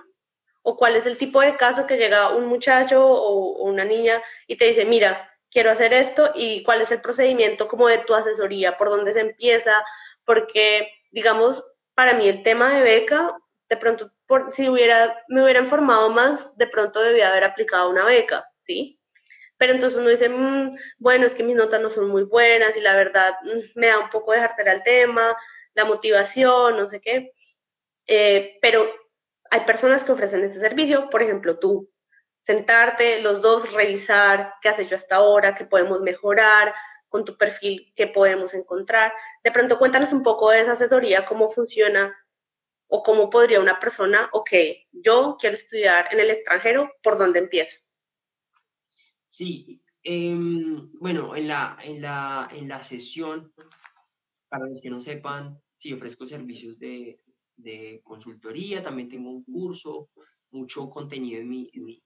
[0.60, 4.56] o cuál es el tipo de caso que llega un muchacho o, una niña y
[4.56, 8.76] te dice, mira, quiero hacer esto y cuál es el procedimiento como de tu asesoría,
[8.76, 9.82] por dónde se empieza,
[10.26, 13.34] porque, digamos, para mí el tema de beca,
[13.70, 14.10] de pronto,
[14.52, 19.00] si hubiera, me hubiera informado más, de pronto debía haber aplicado una beca, ¿sí?
[19.56, 22.80] Pero entonces uno dice, mm, bueno, es que mis notas no son muy buenas y
[22.80, 25.34] la verdad mm, me da un poco dejarte al tema,
[25.74, 27.32] la motivación, no sé qué.
[28.06, 28.86] Eh, pero
[29.50, 31.90] hay personas que ofrecen ese servicio, por ejemplo, tú,
[32.44, 36.74] sentarte, los dos, revisar qué has hecho hasta ahora, qué podemos mejorar
[37.08, 39.12] con tu perfil, qué podemos encontrar.
[39.42, 42.14] De pronto, cuéntanos un poco de esa asesoría, cómo funciona
[42.88, 44.50] o cómo podría una persona, ok,
[44.92, 47.78] yo quiero estudiar en el extranjero, ¿por dónde empiezo?
[49.28, 53.52] Sí, em, bueno, en la, en, la, en la sesión,
[54.48, 57.20] para los que no sepan, sí ofrezco servicios de
[57.56, 60.10] de consultoría, también tengo un curso,
[60.50, 62.00] mucho contenido en mi, en mi,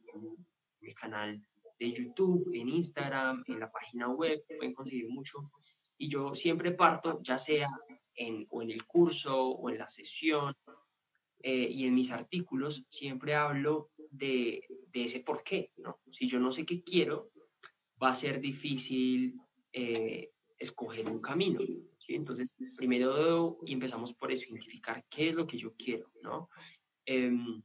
[0.95, 1.41] canal
[1.79, 5.51] de YouTube, en Instagram, en la página web, pueden conseguir mucho.
[5.99, 7.69] Y yo siempre parto, ya sea
[8.15, 10.55] en, o en el curso o en la sesión
[11.41, 15.73] eh, y en mis artículos, siempre hablo de, de, ese por qué.
[15.77, 16.01] ¿no?
[16.11, 17.31] Si yo no sé qué quiero,
[18.03, 19.35] va a ser difícil
[19.73, 21.61] eh, escoger un camino.
[21.99, 22.15] ¿sí?
[22.15, 26.49] Entonces, primero y empezamos por eso, identificar qué es lo que yo quiero, ¿no?
[27.07, 27.63] Em,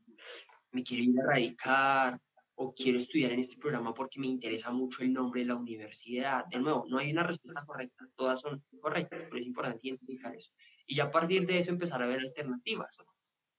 [0.71, 2.19] me quiero ir a radicar
[2.55, 6.45] o quiero estudiar en este programa porque me interesa mucho el nombre de la universidad.
[6.45, 10.51] De nuevo, no hay una respuesta correcta, todas son correctas, pero es importante identificar eso.
[10.85, 12.97] Y ya a partir de eso empezar a ver alternativas,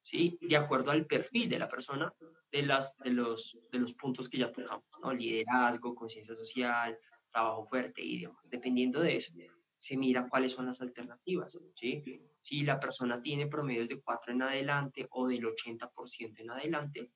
[0.00, 0.38] ¿sí?
[0.40, 2.12] De acuerdo al perfil de la persona,
[2.52, 5.12] de, las, de, los, de los puntos que ya tocamos, ¿no?
[5.12, 6.96] Liderazgo, conciencia social,
[7.34, 8.48] trabajo fuerte y demás.
[8.48, 9.32] Dependiendo de eso,
[9.76, 11.58] se mira cuáles son las alternativas.
[11.74, 12.02] ¿sí?
[12.40, 17.10] Si la persona tiene promedios de 4 en adelante o del 80% en adelante,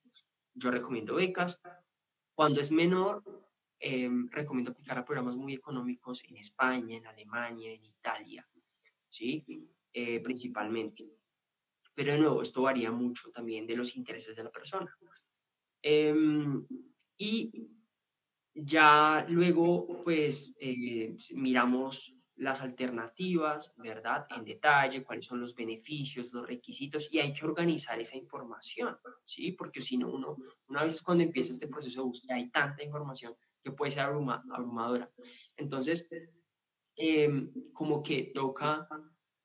[0.53, 1.59] yo recomiendo becas
[2.35, 3.23] Cuando es menor,
[3.79, 8.47] em, recomiendo aplicar a programas muy económicos en España, en Alemania, en Italia,
[9.09, 9.45] ¿sí?
[9.93, 11.03] Eh, principalmente.
[11.93, 14.89] Pero de nuevo, esto varía mucho también de los intereses de la persona.
[15.81, 16.65] Em,
[17.17, 17.51] y
[18.65, 24.25] ya luego, pues, eh, miramos las alternativas, ¿verdad?
[24.35, 29.51] En detalle, cuáles son los beneficios, los requisitos, y hay que organizar esa información, ¿sí?
[29.51, 33.35] Porque si no, uno, una vez cuando empieza este proceso de búsqueda, hay tanta información
[33.61, 35.11] que puede ser abrumadora.
[35.57, 36.09] Entonces,
[36.95, 38.87] em, como que toca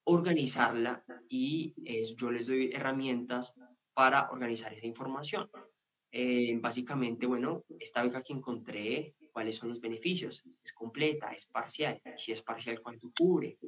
[0.05, 1.75] organizarla y
[2.17, 3.55] yo les doy herramientas
[3.93, 5.49] para organizar esa información.
[6.17, 12.01] Eh, básicamente, bueno, esta beca que encontré, cuáles son los beneficios, es completa, es parcial,
[12.17, 13.59] si es parcial, cuánto cubre,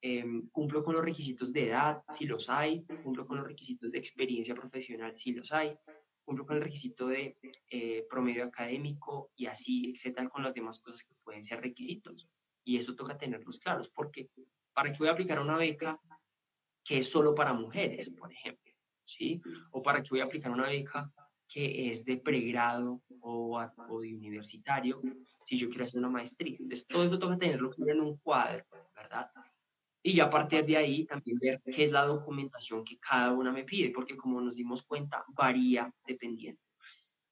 [0.00, 3.98] em, cumplo con los requisitos de edad, si los hay, cumplo con los requisitos de
[3.98, 5.76] experiencia profesional, si los hay,
[6.22, 7.36] cumplo con el requisito de
[7.68, 12.28] eh, promedio académico y así, etcétera, con las demás cosas que pueden ser requisitos.
[12.62, 14.30] Y eso toca tenerlos claros, porque
[14.72, 16.00] ¿para qué voy a aplicar una beca
[16.84, 18.72] que es solo para mujeres, por ejemplo?
[19.04, 19.42] ¿Sí?
[19.72, 21.12] O para qué voy a aplicar una beca
[21.52, 25.02] que es de pregrado o, o, de universitario,
[25.44, 26.56] si yo quiero hacer una maestría.
[26.58, 29.28] Entonces, todo eso toca tenerlo en un cuadro, ¿verdad?
[30.02, 33.52] Y ya a partir de ahí también ver qué es la documentación que cada una
[33.52, 36.62] me pide, porque como nos dimos cuenta, varía dependiendo.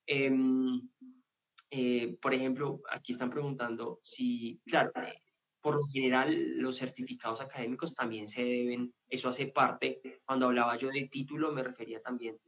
[0.05, 0.89] Em,
[1.71, 5.23] eh, por ejemplo, aquí están preguntando si, claro, eh,
[5.61, 10.89] por lo general los certificados académicos también se deben, eso hace parte, cuando hablaba yo
[10.89, 12.39] de título me refería también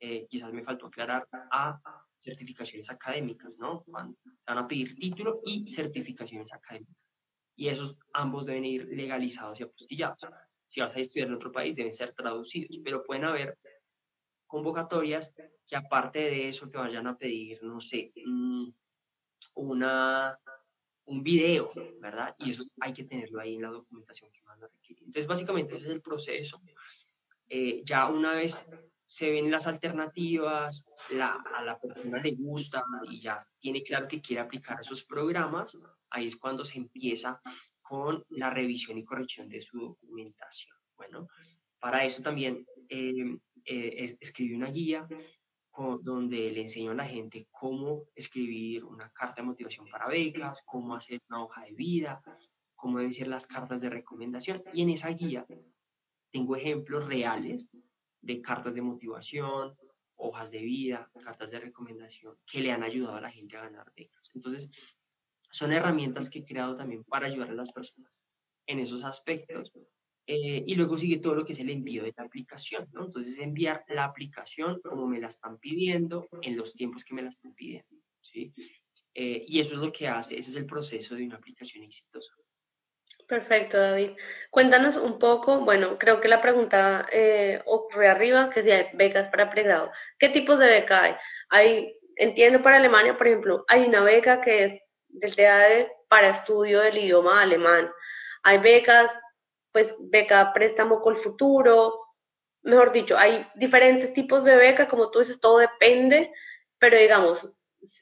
[0.00, 1.78] eh, quizás me faltó aclarar, a
[2.16, 3.84] certificaciones académicas, ¿no?
[3.86, 7.18] Van, van a pedir título y certificaciones académicas.
[7.54, 10.20] Y esos ambos deben ir legalizados y apostillados.
[10.66, 13.58] Si vas a estudiar en otro país, deben ser traducidos, pero pueden haber
[14.46, 15.34] convocatorias
[15.66, 18.12] que aparte de eso te vayan a pedir, no sé,
[19.54, 20.38] una,
[21.04, 22.34] un video, ¿verdad?
[22.38, 25.04] Y eso hay que tenerlo ahí en la documentación que van a requerir.
[25.04, 26.60] Entonces, básicamente ese es el proceso.
[27.48, 28.68] Eh, ya una vez
[29.10, 30.84] se ven las alternativas,
[31.20, 35.76] a la persona le gusta y ya tiene claro que quiere aplicar esos programas,
[36.10, 37.40] ahí es cuando se empieza
[37.82, 40.76] con la revisión y corrección de su documentación.
[40.96, 41.26] Bueno,
[41.80, 45.08] para eso también eh, eh, escribí una guía
[46.02, 50.94] donde le enseño a la gente cómo escribir una carta de motivación para becas, cómo
[50.94, 52.22] hacer una hoja de vida,
[52.76, 54.62] cómo deben ser las cartas de recomendación.
[54.72, 55.44] Y en esa guía
[56.30, 57.68] tengo ejemplos reales
[58.20, 59.76] de cartas de motivación,
[60.16, 63.92] hojas de vida, cartas de recomendación que le han ayudado a la gente a ganar
[63.96, 64.30] becas.
[64.34, 64.70] Entonces,
[65.50, 68.20] son herramientas que he creado también para ayudar a las personas
[68.66, 69.72] en esos aspectos.
[70.26, 73.06] Eh, y luego sigue todo lo que es el envío de la aplicación, ¿no?
[73.06, 77.30] Entonces, enviar la aplicación como me la están pidiendo, en los tiempos que me la
[77.30, 78.52] están pidiendo, ¿sí?
[79.14, 82.32] Eh, y eso es lo que hace, ese es el proceso de una aplicación exitosa.
[83.30, 84.16] Perfecto, David.
[84.50, 89.28] Cuéntanos un poco, bueno, creo que la pregunta eh, ocurre arriba, que si hay becas
[89.28, 89.92] para pregrado.
[90.18, 91.14] ¿Qué tipos de beca hay?
[91.48, 91.96] hay?
[92.16, 96.98] Entiendo para Alemania, por ejemplo, hay una beca que es del TAE para estudio del
[96.98, 97.92] idioma alemán.
[98.42, 99.14] Hay becas,
[99.70, 102.00] pues beca préstamo con futuro.
[102.62, 106.32] Mejor dicho, hay diferentes tipos de beca, como tú dices, todo depende,
[106.80, 107.48] pero digamos,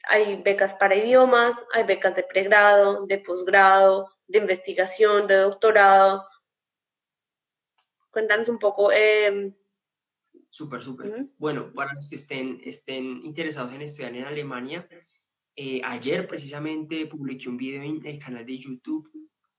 [0.08, 6.28] hay becas para idiomas, hay becas de pregrado, de posgrado, de investigación, de doctorado.
[8.10, 8.92] Cuéntanos un poco.
[8.92, 9.52] Eh...
[10.50, 11.26] Súper, súper.
[11.38, 14.88] Bueno, para los que estén, estén interesados en estudiar en Alemania,
[15.56, 19.10] eh, ayer precisamente publiqué un video en el canal de YouTube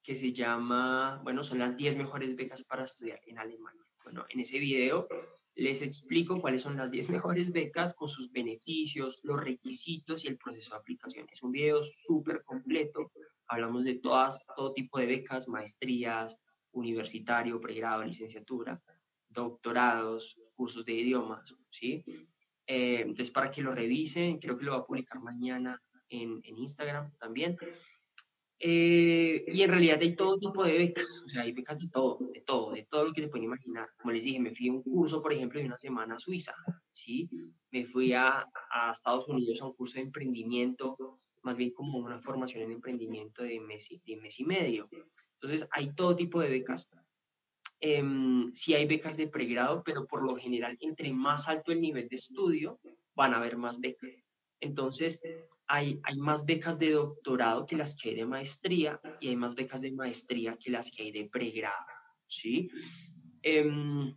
[0.02, 3.86] que se llama, bueno, son las 10 mejores becas para estudiar en Alemania.
[4.04, 5.08] Bueno, en ese video
[5.56, 10.38] les explico cuáles son las 10 mejores becas con sus beneficios, los requisitos y el
[10.38, 11.28] proceso de aplicación.
[11.30, 13.12] Es un video súper completo.
[13.50, 18.82] Hablamos de todas, todo tipo de becas, maestrías, universitario, pregrado, licenciatura,
[19.28, 22.04] doctorados, cursos de idiomas, ¿sí?
[22.68, 26.58] Eh, entonces, para que lo revisen, creo que lo va a publicar mañana en, en
[26.58, 27.58] Instagram también.
[28.62, 32.20] Eh, y en realidad hay todo tipo de becas, o sea, hay becas de todo,
[32.34, 33.88] de todo, de todo lo que se pueden imaginar.
[33.98, 36.54] Como les dije, me fui a un curso, por ejemplo, de una semana a Suiza,
[36.92, 37.30] ¿sí?
[37.72, 40.98] Me fui a, a Estados Unidos a un curso de emprendimiento,
[41.44, 44.90] más bien como una formación en emprendimiento de mes y, de mes y medio.
[45.34, 46.90] Entonces, hay todo tipo de becas.
[47.80, 48.04] Eh,
[48.52, 52.18] sí hay becas de pregrado, pero por lo general, entre más alto el nivel de
[52.18, 52.78] estudio,
[53.16, 54.18] van a haber más becas.
[54.60, 55.22] Entonces,
[55.70, 59.54] hay, hay más becas de doctorado que las que hay de maestría y hay más
[59.54, 61.86] becas de maestría que las que hay de pregrado,
[62.28, 62.70] ¿sí?
[63.44, 64.16] Em,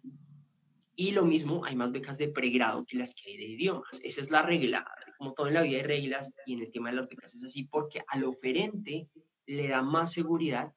[0.97, 4.01] y lo mismo, hay más becas de pregrado que las que hay de idiomas.
[4.03, 4.85] Esa es la regla.
[5.19, 7.45] como todo en la vida hay reglas y en el tema de las becas es
[7.45, 9.09] así porque al oferente
[9.47, 10.73] le da más seguridad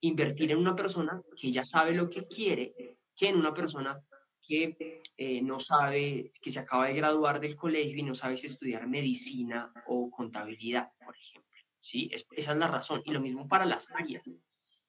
[0.00, 2.74] invertir en una persona que ya sabe lo que quiere
[3.16, 4.00] que en una persona
[4.46, 8.86] que eh, no sabe, que se acaba de graduar del colegio y no sabe estudiar
[8.86, 11.50] medicina o contabilidad, por ejemplo.
[11.80, 12.10] ¿sí?
[12.12, 13.02] esa es la razón.
[13.04, 14.22] Y lo mismo para las áreas.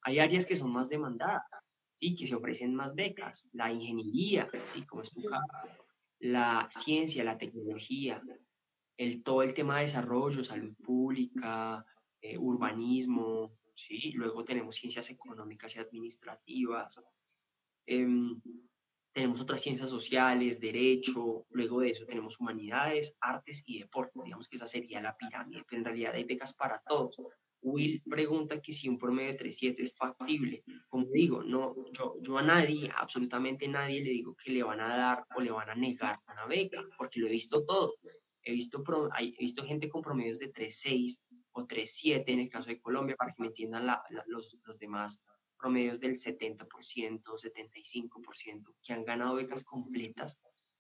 [0.04, 2.16] Hay áreas que son más demandadas, ¿sí?
[2.16, 3.50] que se ofrecen más becas.
[3.54, 4.84] La ingeniería, ¿sí?
[4.84, 5.46] como es tu caso,
[6.20, 8.22] la ciencia, la tecnología,
[8.98, 11.86] el, todo el tema de desarrollo, salud pública,
[12.22, 14.12] eh, urbanismo, ¿sí?
[14.12, 17.02] luego tenemos ciencias económicas y administrativas.
[17.86, 18.40] Em,
[19.14, 24.20] tenemos otras ciencias sociales, derecho, luego de eso tenemos humanidades, artes y deporte.
[24.24, 27.18] Digamos que esa sería la pirámide, pero en realidad hay becas para todos.
[27.64, 30.64] Will pregunta que si un promedio de 3.7 es factible.
[30.88, 34.96] Como digo, no, yo, yo a nadie, absolutamente nadie, le digo que le van a
[34.96, 37.96] dar o le van a negar una beca, porque lo he visto todo.
[38.44, 38.84] He visto,
[39.20, 43.32] he visto gente con promedios de 3.6 o 3.7 en el caso de Colombia, para
[43.32, 43.86] que me entiendan
[44.26, 45.22] los, los demás
[45.62, 50.40] promedios del 70%, 75%, que han ganado becas completas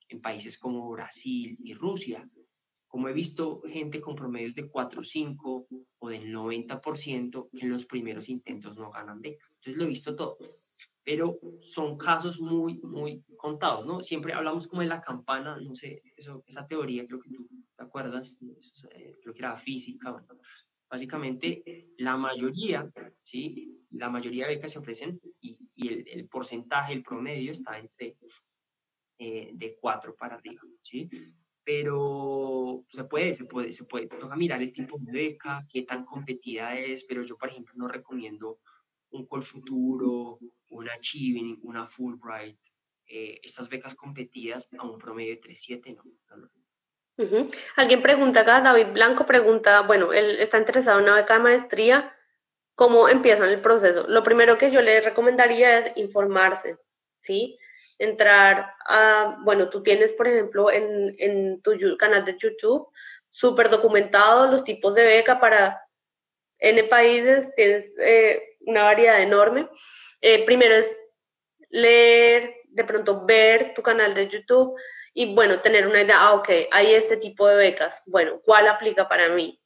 [0.10, 2.28] en países como Brasil y Rusia.
[2.88, 5.68] Como he visto gente con promedios de 4, 5
[6.00, 9.56] o del 90% que en los primeros intentos no ganan becas.
[9.56, 10.38] Entonces lo he visto todo.
[11.04, 14.04] Pero son casos muy, muy contados, ¿no?
[14.04, 17.84] Siempre hablamos como de la campana, no sé, eso, esa teoría creo que tú te
[17.84, 18.38] acuerdas,
[18.92, 20.28] eh, creo que era física, bueno,
[20.92, 22.92] Básicamente, la mayoría,
[23.24, 23.88] ¿sí?
[23.92, 28.18] La mayoría de becas se ofrecen y, el, porcentaje, el promedio está entre
[29.18, 31.10] eh, de 4 para arriba, ¿sí?
[31.64, 34.08] Pero se puede, se puede, se puede.
[34.08, 37.88] Toca mirar el tipo de beca, qué tan competida es, pero yo, por ejemplo, no
[37.88, 38.60] recomiendo
[39.12, 40.40] un Col Futuro,
[40.72, 42.60] una Achieving, una Fulbright,
[43.06, 46.61] eh, estas becas competidas a un promedio de 3.7, no, no, no,
[47.76, 52.16] Alguien pregunta acá, David Blanco pregunta, bueno, él está interesado en una beca de maestría,
[52.76, 54.06] ¿cómo empiezan el proceso?
[54.08, 56.78] Lo primero que yo le recomendaría es informarse,
[57.22, 57.58] ¿sí?
[58.00, 62.88] Entrar a, bueno, tú tienes, por ejemplo, en, tu canal de YouTube,
[63.30, 65.82] súper documentado los tipos de beca para
[66.60, 69.68] N países, tienes eh, una variedad enorme.
[70.22, 70.98] Eh, primero es
[71.70, 74.76] leer, de pronto ver tu canal de YouTube,
[75.14, 79.08] y bueno, tener una idea, ah, ok, hay este tipo de becas, bueno, ¿cuál aplica
[79.10, 79.62] para mí?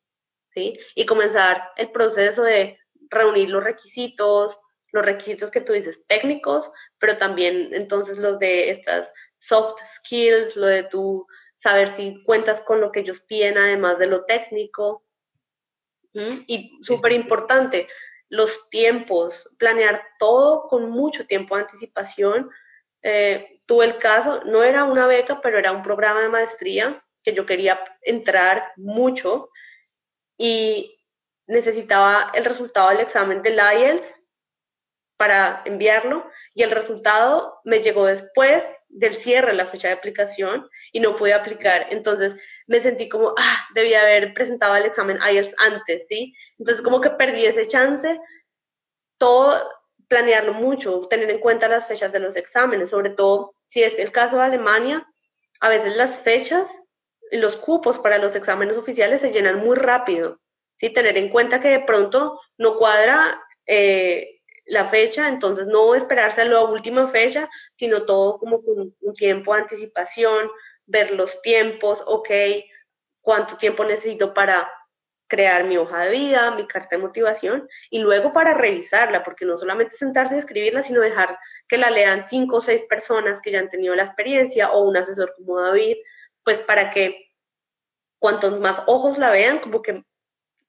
[0.54, 0.80] ¿Sí?
[0.96, 2.80] Y comenzar el proceso de
[3.10, 4.58] reunir los requisitos,
[4.92, 10.68] los requisitos que tú dices técnicos, pero también entonces los de estas soft skills, lo
[10.68, 11.28] de tú
[11.58, 15.04] saber si cuentas con lo que ellos piden además de lo técnico.
[16.48, 17.90] Y súper importante,
[18.30, 22.50] los tiempos, planear todo con mucho tiempo de anticipación.
[23.02, 27.34] Eh, tuve el caso, no era una beca, pero era un programa de maestría que
[27.34, 29.50] yo quería entrar mucho
[30.38, 30.98] y
[31.48, 34.22] necesitaba el resultado del examen del IELTS
[35.18, 40.70] para enviarlo y el resultado me llegó después del cierre de la fecha de aplicación
[40.92, 41.88] y no pude aplicar.
[41.90, 42.36] Entonces
[42.68, 46.34] me sentí como, ah, debía haber presentado el examen IELTS antes, ¿sí?
[46.60, 48.20] Entonces como que perdí ese chance.
[49.18, 49.70] Todo
[50.08, 54.12] planearlo mucho, tener en cuenta las fechas de los exámenes, sobre todo si es el
[54.12, 55.08] caso de Alemania,
[55.60, 56.70] a veces las fechas
[57.32, 60.40] los cupos para los exámenes oficiales se llenan muy rápido.
[60.78, 60.90] ¿sí?
[60.90, 66.46] Tener en cuenta que de pronto no cuadra eh, la fecha, entonces no esperarse a
[66.46, 70.50] la última fecha, sino todo como con un tiempo de anticipación,
[70.86, 72.30] ver los tiempos, ok,
[73.22, 74.70] cuánto tiempo necesito para
[75.28, 79.58] crear mi hoja de vida, mi carta de motivación y luego para revisarla, porque no
[79.58, 83.60] solamente sentarse y escribirla, sino dejar que la lean cinco o seis personas que ya
[83.60, 85.98] han tenido la experiencia o un asesor como David,
[86.44, 87.32] pues para que
[88.20, 90.04] cuantos más ojos la vean, como que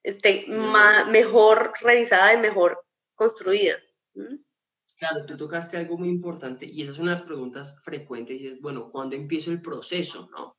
[0.03, 2.83] esté mejor revisada y mejor
[3.15, 3.77] construida.
[4.97, 8.89] Claro, tú tocaste algo muy importante y esas son las preguntas frecuentes y es, bueno,
[8.89, 10.27] ¿cuándo empiezo el proceso?
[10.31, 10.57] No?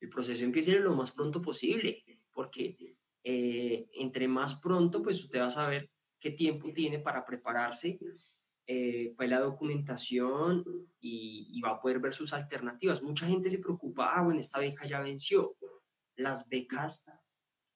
[0.00, 2.76] El proceso empieza lo más pronto posible, porque
[3.24, 7.98] eh, entre más pronto, pues usted va a saber qué tiempo tiene para prepararse,
[8.66, 10.64] eh, cuál es la documentación
[11.00, 13.02] y, va a poder ver sus alternativas.
[13.02, 15.56] Mucha gente se preocupa, ah, bueno, esta beca ya venció.
[16.16, 17.04] Las becas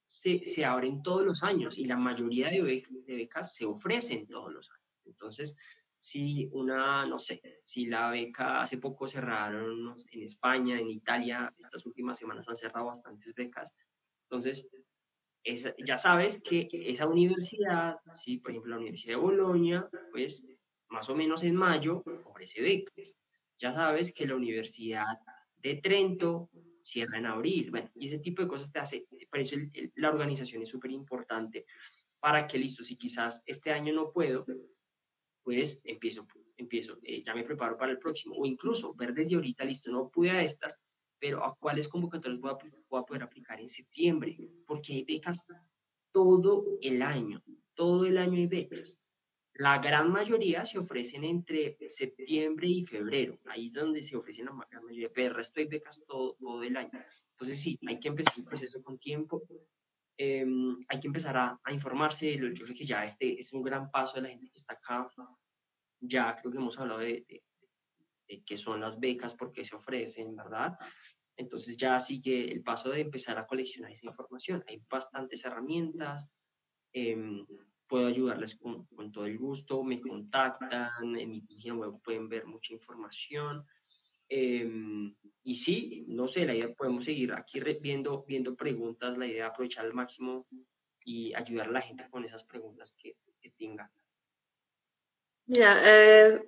[0.04, 4.52] se, se abren todos los años y la mayoría de, de becas se ofrecen todos
[4.52, 4.82] los años.
[5.04, 5.56] Entonces,
[5.98, 11.86] si una, no sé, si la beca hace poco cerraron en España, en Italia, estas
[11.86, 13.74] últimas semanas han cerrado bastantes becas.
[14.24, 14.68] Entonces,
[15.84, 18.38] ya sabes que esa universidad, ¿sí?
[18.38, 20.44] por ejemplo la Universidad de Bolonia, pues
[20.88, 23.14] más o menos en mayo ofrece becas.
[23.58, 25.18] Ya sabes que la Universidad
[25.56, 26.50] de Trento,
[26.82, 29.56] cierra en abril, bueno, y ese tipo de cosas te hace, por eso
[29.96, 31.66] la organización es súper importante
[32.20, 34.46] para que, listo, si quizás este año no puedo,
[35.42, 39.64] pues empiezo, empiezo, eh, ya me preparo para el próximo, o incluso ver desde ahorita,
[39.64, 40.80] listo, no pude a estas,
[41.18, 42.58] pero a cuáles convocatorias voy a,
[42.88, 44.36] voy a poder aplicar en septiembre,
[44.66, 45.46] porque hay becas
[46.12, 47.42] todo el año,
[47.74, 49.00] todo el año hay becas.
[49.58, 53.38] La gran mayoría se ofrecen entre septiembre y febrero.
[53.46, 56.62] Ahí es donde se ofrecen la gran mayoría, pero el resto hay becas todo, todo
[56.62, 56.90] el año.
[57.30, 59.42] Entonces sí, hay que empezar el proceso con tiempo.
[60.18, 62.36] Em, hay que empezar a, a, informarse.
[62.36, 65.08] Yo creo que ya este es un gran paso de la gente que está acá.
[66.00, 67.42] Ya creo que hemos hablado de, de,
[68.44, 70.76] qué son las becas, por qué se ofrecen, ¿verdad?
[71.36, 74.64] Entonces ya sigue el paso de empezar a coleccionar esa información.
[74.66, 76.30] Hay bastantes herramientas.
[76.92, 77.44] Eh,
[77.86, 82.46] puedo ayudarles con, con, todo el gusto, me contactan, en mi página web pueden ver
[82.46, 83.64] mucha información.
[84.28, 85.14] Em,
[85.44, 89.84] y sí, no sé, la idea podemos seguir aquí viendo, viendo preguntas, la idea aprovechar
[89.84, 90.46] al máximo
[91.04, 93.88] y ayudar a la gente con esas preguntas que, que tengan.
[95.46, 96.42] Mira, eh,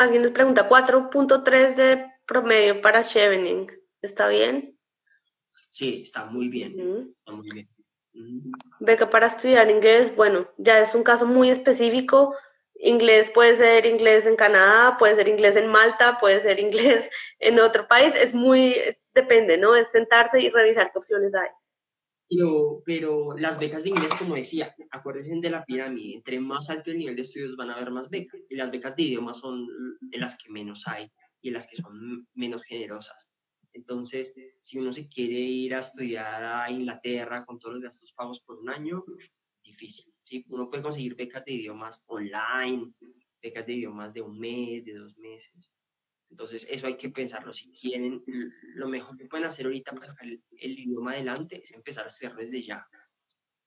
[0.00, 3.66] alguien nos pregunta, 4.3 de promedio para Chevening,
[4.00, 4.78] ¿está bien?
[5.48, 7.68] Sí, está muy bien, está muy bien.
[8.80, 12.34] Beca para estudiar inglés, bueno, ya es un caso muy específico.
[12.76, 17.60] Inglés puede ser inglés en Canadá, puede ser inglés en Malta, puede ser inglés en
[17.60, 18.14] otro país.
[18.16, 18.74] Es muy,
[19.12, 19.76] depende, ¿no?
[19.76, 21.48] Es sentarse y revisar qué opciones hay.
[22.30, 26.92] Pero, pero las becas de inglés, como decía, acuérdense de la pirámide, entre más alto
[26.92, 28.40] el nivel de estudios van a haber más becas.
[28.48, 29.66] Y las becas de idiomas son
[30.00, 31.10] de las que menos hay
[31.42, 33.28] y las que son menos generosas.
[33.72, 38.40] Entonces, si uno se quiere ir a estudiar a Inglaterra con todos los gastos pagos
[38.40, 39.04] por un año,
[39.64, 40.06] difícil.
[40.24, 40.44] ¿sí?
[40.48, 42.92] Uno puede conseguir becas de idiomas online,
[43.42, 45.72] becas de idiomas de un mes, de dos meses.
[46.30, 47.52] Entonces, eso hay que pensarlo.
[47.52, 48.22] Si quieren,
[48.74, 50.42] lo mejor que pueden hacer ahorita para sacar el,
[50.78, 52.86] idioma adelante es empezar a estudiar desde ya.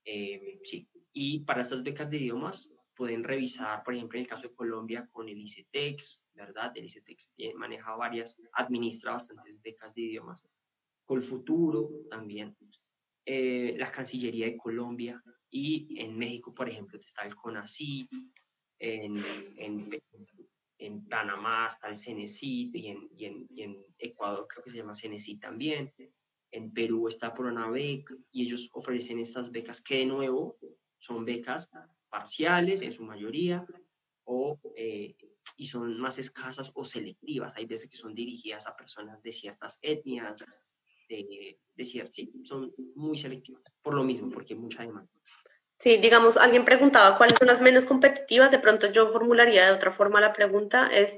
[0.05, 0.87] Eh, sí.
[1.11, 5.09] Y para estas becas de idiomas, pueden revisar, por ejemplo, en el caso de Colombia
[5.11, 6.71] con el ICETEX, ¿verdad?
[6.75, 10.43] El ICETEX maneja varias, administra bastantes becas de idiomas.
[11.05, 12.55] Con el futuro también.
[13.25, 18.09] Eh, la Cancillería de Colombia y en México, por ejemplo, está el CONACYT,
[18.79, 19.15] en,
[19.57, 19.89] en,
[20.85, 24.77] en Panamá está el CENECIT y en, y, en, y en, Ecuador creo que se
[24.77, 25.93] llama CENECIT también.
[26.51, 30.57] En Perú está Pronabec y ellos ofrecen estas becas que de nuevo
[30.97, 31.71] son becas
[32.09, 33.65] parciales en su mayoría
[34.25, 35.15] o, eh,
[35.55, 37.55] y son más escasas o selectivas.
[37.55, 40.45] Hay veces que son dirigidas a personas de ciertas etnias,
[41.07, 45.11] de, de ciertas, sí, son muy selectivas, por lo mismo, porque hay mucha demanda.
[45.83, 49.91] Sí, digamos, alguien preguntaba cuáles son las menos competitivas, de pronto yo formularía de otra
[49.91, 51.17] forma la pregunta, es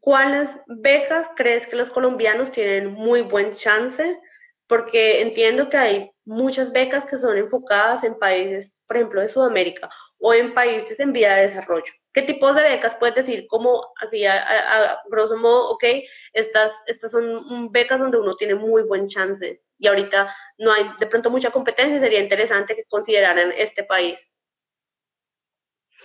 [0.00, 4.18] ¿cuáles becas crees que los colombianos tienen muy buen chance?
[4.66, 9.88] Porque entiendo que hay muchas becas que son enfocadas en países por ejemplo, de Sudamérica
[10.18, 11.92] o en países en vía de desarrollo?
[12.12, 15.84] ¿Qué tipos de becas puedes decir como así a, grosso modo, ok,
[16.32, 21.06] estas, estas son becas donde uno tiene muy buen chance y ahorita no hay de
[21.06, 24.18] pronto mucha competencia, sería interesante que consideraran este país?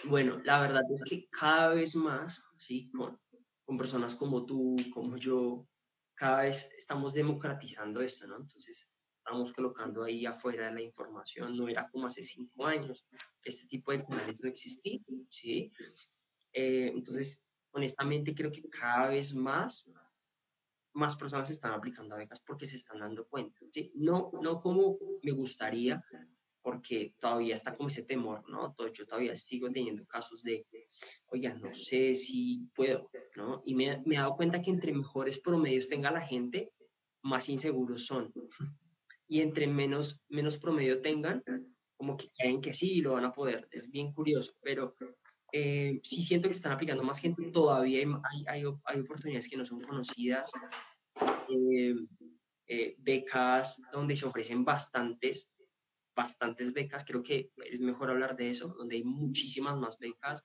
[0.03, 2.91] Bueno, la verdad es que cada vez más, ¿sí?
[2.91, 3.20] con,
[3.64, 5.68] con personas como tú, como yo,
[6.14, 8.38] cada vez estamos democratizando esto, ¿no?
[8.38, 8.94] Entonces,
[9.26, 13.07] estamos colocando ahí afuera la información, no era como hace cinco años,
[13.43, 15.71] este tipo de canales no existían, ¿sí?
[16.53, 19.91] Eh, entonces, honestamente creo que cada vez más,
[20.93, 23.91] más personas están aplicando a becas porque se están dando cuenta, ¿sí?
[23.95, 26.05] No, no como me gustaría,
[26.61, 28.76] porque todavía está como ese temor, ¿no?
[28.93, 30.67] Yo todavía sigo teniendo casos de,
[31.32, 33.63] oiga, no sé si puedo, ¿no?
[33.65, 36.71] Y me, me he dado cuenta que entre mejores promedios tenga la gente,
[37.23, 38.32] más inseguros son
[39.28, 41.43] y entre menos, menos promedio tengan,
[41.97, 43.67] como que creen que sí lo van a poder.
[43.71, 44.95] Es bien curioso, pero
[45.51, 47.49] eh, sí siento que están aplicando más gente.
[47.51, 50.51] Todavía hay, hay, hay oportunidades que no son conocidas.
[51.49, 51.95] Eh,
[52.67, 55.51] eh, becas donde se ofrecen bastantes,
[56.15, 57.05] bastantes becas.
[57.05, 60.43] Creo que es mejor hablar de eso, donde hay muchísimas más becas.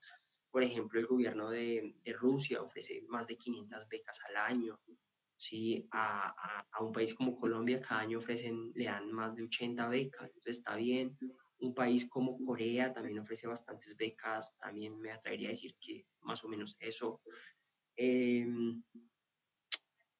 [0.51, 4.79] Por ejemplo, el gobierno de, de Rusia ofrece más de 500 becas al año.
[5.41, 5.89] ¿Sí?
[5.93, 6.35] A,
[6.71, 10.59] a, un país como Colombia cada año ofrecen, le dan más de 80 becas, entonces
[10.59, 11.17] está bien.
[11.61, 16.45] Un país como Corea también ofrece bastantes becas, también me atrevería a decir que más
[16.45, 17.23] o menos eso.
[17.97, 18.83] Em,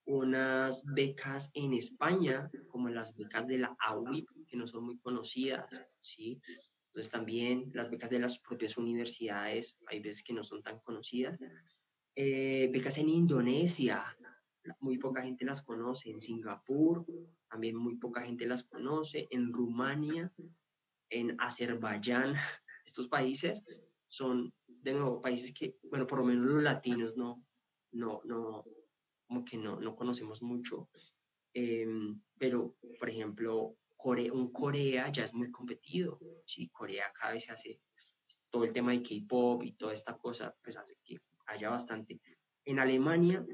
[0.07, 5.83] unas becas en España, como las becas de la AUIP, que no son muy conocidas,
[6.01, 6.41] ¿sí?
[6.87, 11.39] Entonces también las becas de las propias universidades, hay veces que no son tan conocidas.
[12.17, 14.17] Eh, becas en Indonesia,
[14.81, 16.11] muy poca gente las conoce.
[16.11, 17.05] En Singapur
[17.49, 19.27] también muy poca gente las conoce.
[19.31, 20.33] En Rumania,
[21.11, 22.35] en Azerbaiyán,
[22.87, 23.63] estos países
[24.07, 27.45] son de nuevo países que, bueno, por lo menos los latinos no,
[27.93, 28.65] no, no,
[29.27, 30.89] como que no, no conocemos mucho.
[31.53, 36.19] Em, pero, por ejemplo, Corea, un Corea ya es muy competido.
[36.45, 37.81] Sí, Corea cada vez se hace
[38.51, 42.21] todo el tema de K-pop y toda esta cosa, pues hace que haya bastante.
[42.65, 43.45] En Alemania,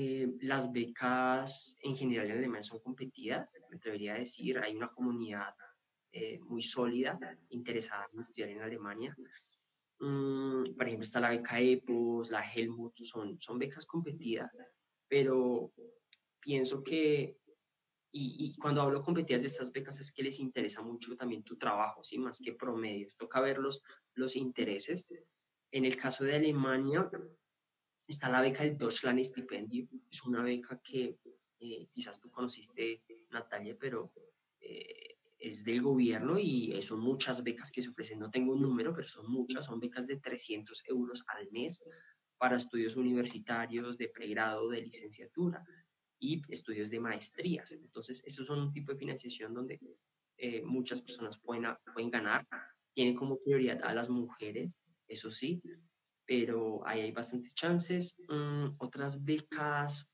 [0.00, 4.92] eh, las becas en general en Alemania son competidas, me atrevería a decir, hay una
[4.92, 5.52] comunidad
[6.12, 7.18] eh, muy sólida
[7.48, 9.16] interesada en estudiar en Alemania.
[9.98, 14.48] Mm, por ejemplo, está la beca EPOS, la Helmut, son, son becas competidas,
[15.08, 15.72] pero
[16.38, 17.36] pienso que,
[18.12, 22.04] y, cuando hablo competidas de estas becas es que les interesa mucho también tu trabajo,
[22.04, 22.18] ¿sí?
[22.18, 23.82] más que promedios, toca ver los,
[24.14, 25.08] los intereses.
[25.72, 27.10] En el caso de Alemania,
[28.08, 31.18] está la beca del Deutschland Stipendium, es una beca que
[31.60, 34.12] eh, quizás tú conociste, Natalia, pero
[34.60, 38.18] eh, es del gobierno y son muchas becas que se ofrecen.
[38.18, 39.66] No tengo un número, pero son muchas.
[39.66, 41.82] Son becas de 300 euros al mes
[42.38, 45.64] para estudios universitarios de pregrado, de licenciatura
[46.18, 47.72] y estudios de maestrías.
[47.72, 49.80] Entonces, esos son un tipo de financiación donde
[50.36, 52.46] eh, muchas personas pueden, pueden ganar.
[52.92, 55.62] Tienen como prioridad a las mujeres, eso sí,
[56.28, 58.14] pero ahí hay bastantes chances.
[58.28, 60.06] Mm, otras becas,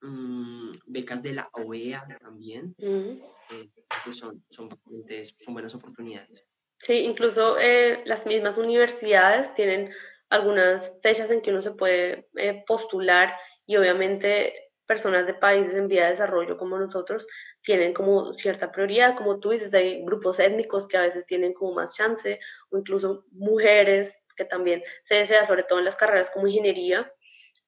[0.00, 3.68] mm, becas de la OEA también, eh,
[4.12, 6.44] son, son, son, buenas oportunidades.
[6.78, 9.92] Sí, incluso eh, las mismas universidades tienen
[10.30, 12.28] algunas fechas en que uno se puede
[12.66, 13.34] postular
[13.66, 17.26] y obviamente personas de países en vía de desarrollo como nosotros
[17.60, 21.74] tienen como cierta prioridad, como tú dices, hay grupos étnicos que a veces tienen como
[21.74, 22.38] más chance,
[22.70, 27.12] o incluso mujeres que también se desea, sobre todo en las carreras como ingeniería,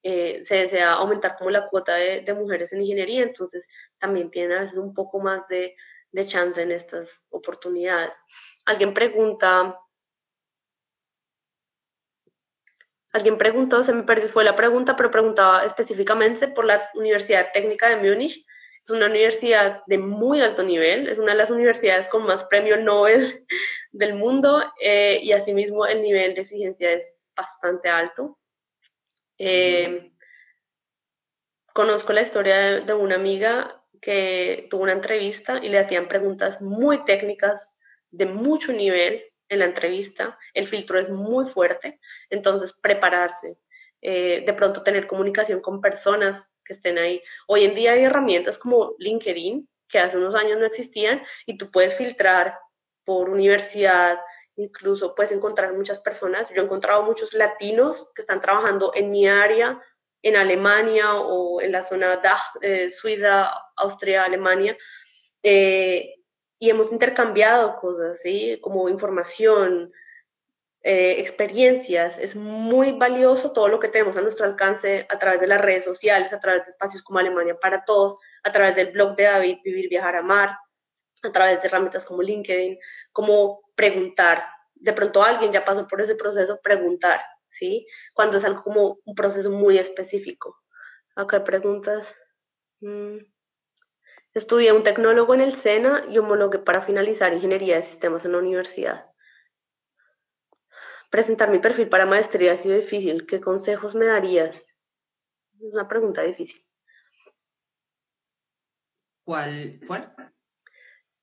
[0.01, 3.67] eh, se desea aumentar como la cuota de, mujeres en ingeniería, entonces
[3.99, 5.75] también tienen a veces un poco más de,
[6.11, 8.13] de chance en estas oportunidades.
[8.65, 9.77] Alguien pregunta,
[13.13, 17.97] Alguien preguntó, se me perdió, la pregunta, pero preguntaba específicamente por la Universidad Técnica de
[17.97, 18.45] Múnich.
[18.83, 22.77] Es una universidad de muy alto nivel, es una de las universidades con más premio
[22.77, 23.45] Nobel
[23.91, 28.39] del mundo eh, y asimismo el nivel de exigencia es bastante alto.
[29.37, 30.11] Eh,
[31.73, 37.03] conozco la historia de, una amiga que tuvo una entrevista y le hacían preguntas muy
[37.05, 37.75] técnicas
[38.09, 43.57] de mucho nivel en la entrevista, el filtro es muy fuerte, entonces prepararse,
[44.01, 47.21] eh, de pronto tener comunicación con personas que estén ahí.
[47.47, 51.69] Hoy en día hay herramientas como LinkedIn, que hace unos años no existían, y tú
[51.69, 52.57] puedes filtrar
[53.03, 54.19] por universidad,
[54.55, 56.49] incluso puedes encontrar muchas personas.
[56.49, 59.81] Yo he encontrado muchos latinos que están trabajando en mi área,
[60.23, 64.77] en Alemania o en la zona DACH, eh, Suiza, Austria, Alemania,
[65.43, 66.15] eh,
[66.59, 68.59] y hemos intercambiado cosas, ¿sí?
[68.61, 69.91] Como información,
[70.83, 72.17] eh, experiencias.
[72.17, 75.85] Es muy valioso todo lo que tenemos a nuestro alcance a través de las redes
[75.85, 79.59] sociales, a través de espacios como Alemania para Todos, a través del blog de David,
[79.63, 80.57] Vivir, Viajar, Amar,
[81.23, 82.79] a través de herramientas como LinkedIn,
[83.11, 84.43] como preguntar.
[84.73, 87.85] De pronto alguien ya pasó por ese proceso, preguntar, ¿sí?
[88.13, 90.57] Cuando es algo como un proceso muy específico.
[91.15, 92.15] Acá preguntas.
[92.79, 93.17] Mm.
[94.33, 98.39] Estudié un tecnólogo en el SENA y homologué para finalizar ingeniería de sistemas en la
[98.39, 99.10] universidad.
[101.11, 103.27] Presentar mi perfil para maestría ha sido difícil.
[103.27, 104.55] ¿Qué consejos me darías?
[105.59, 106.65] Es una pregunta difícil.
[109.25, 109.79] ¿Cuál?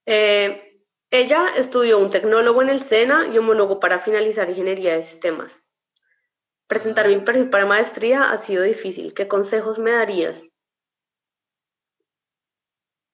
[0.06, 5.60] Eh, ella estudió un tecnólogo en el SENA y homologo para finalizar ingeniería de sistemas.
[6.66, 9.14] Presentar mi perfil para maestría ha sido difícil.
[9.14, 10.44] ¿Qué consejos me darías?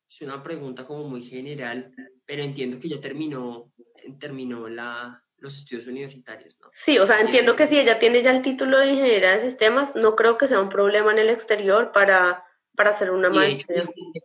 [0.09, 1.93] es una pregunta como muy general,
[2.25, 3.73] pero entiendo que ya terminó,
[4.21, 6.71] terminó la, los estudios universitarios, ¿no?
[6.73, 9.95] Sí, o sea, entiendo que si ella tiene ya el título de ingeniería de sistemas,
[9.95, 13.85] no creo que sea un problema en el exterior para, para hacer una maestría.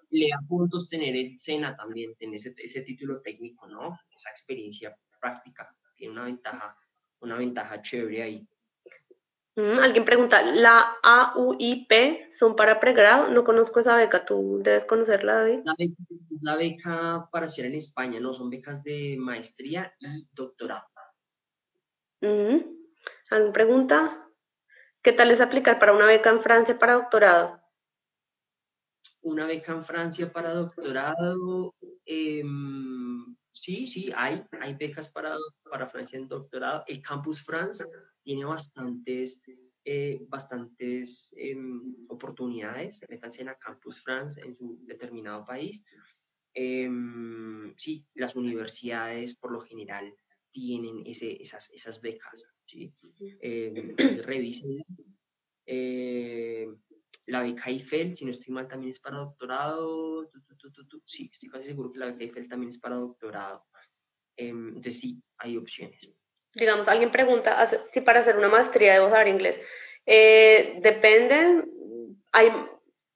[0.09, 3.99] Le da puntos tener el SENA también, tener ese, ese título técnico, ¿no?
[4.15, 6.77] Esa experiencia práctica, tiene una ventaja,
[7.19, 8.47] una ventaja chévere ahí.
[9.59, 13.27] Mm, alguien pregunta, ¿la AUIP son para pregrado?
[13.27, 15.59] No conozco esa beca, ¿tú debes conocerla, David?
[15.65, 20.27] La beca, es la beca para estudiar en España, no, son becas de maestría y
[20.31, 20.87] doctorado.
[22.21, 24.27] ¿Alguien pregunta?
[25.01, 27.61] ¿Qué tal es aplicar para una beca en Francia para doctorado?
[29.21, 35.35] Una beca en Francia para doctorado, em, sí, sí, hay, hay becas para,
[35.69, 36.83] para Francia en doctorado.
[36.87, 37.85] El Campus France
[38.23, 39.41] tiene bastantes
[39.85, 45.81] eh, bastantes em, oportunidades, métanse en la Campus France en su determinado país.
[46.53, 50.13] Em, sí, las universidades por lo general
[50.51, 52.93] tienen ese, esas, esas becas, ¿sí?
[54.25, 54.83] Revisen.
[55.65, 56.67] Eh,
[57.27, 60.29] la beca Eiffel, si no estoy mal, también es para doctorado.
[61.05, 63.65] sí, estoy casi seguro que la beca Eiffel también es para doctorado.
[64.35, 66.11] entonces sí, hay opciones
[66.53, 69.59] digamos, alguien pregunta si para hacer una maestría debo saber inglés.
[70.05, 71.63] Eh, depende,
[72.31, 72.51] hay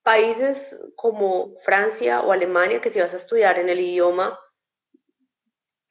[0.03, 4.39] países como Francia o Alemania que si vas a estudiar en el idioma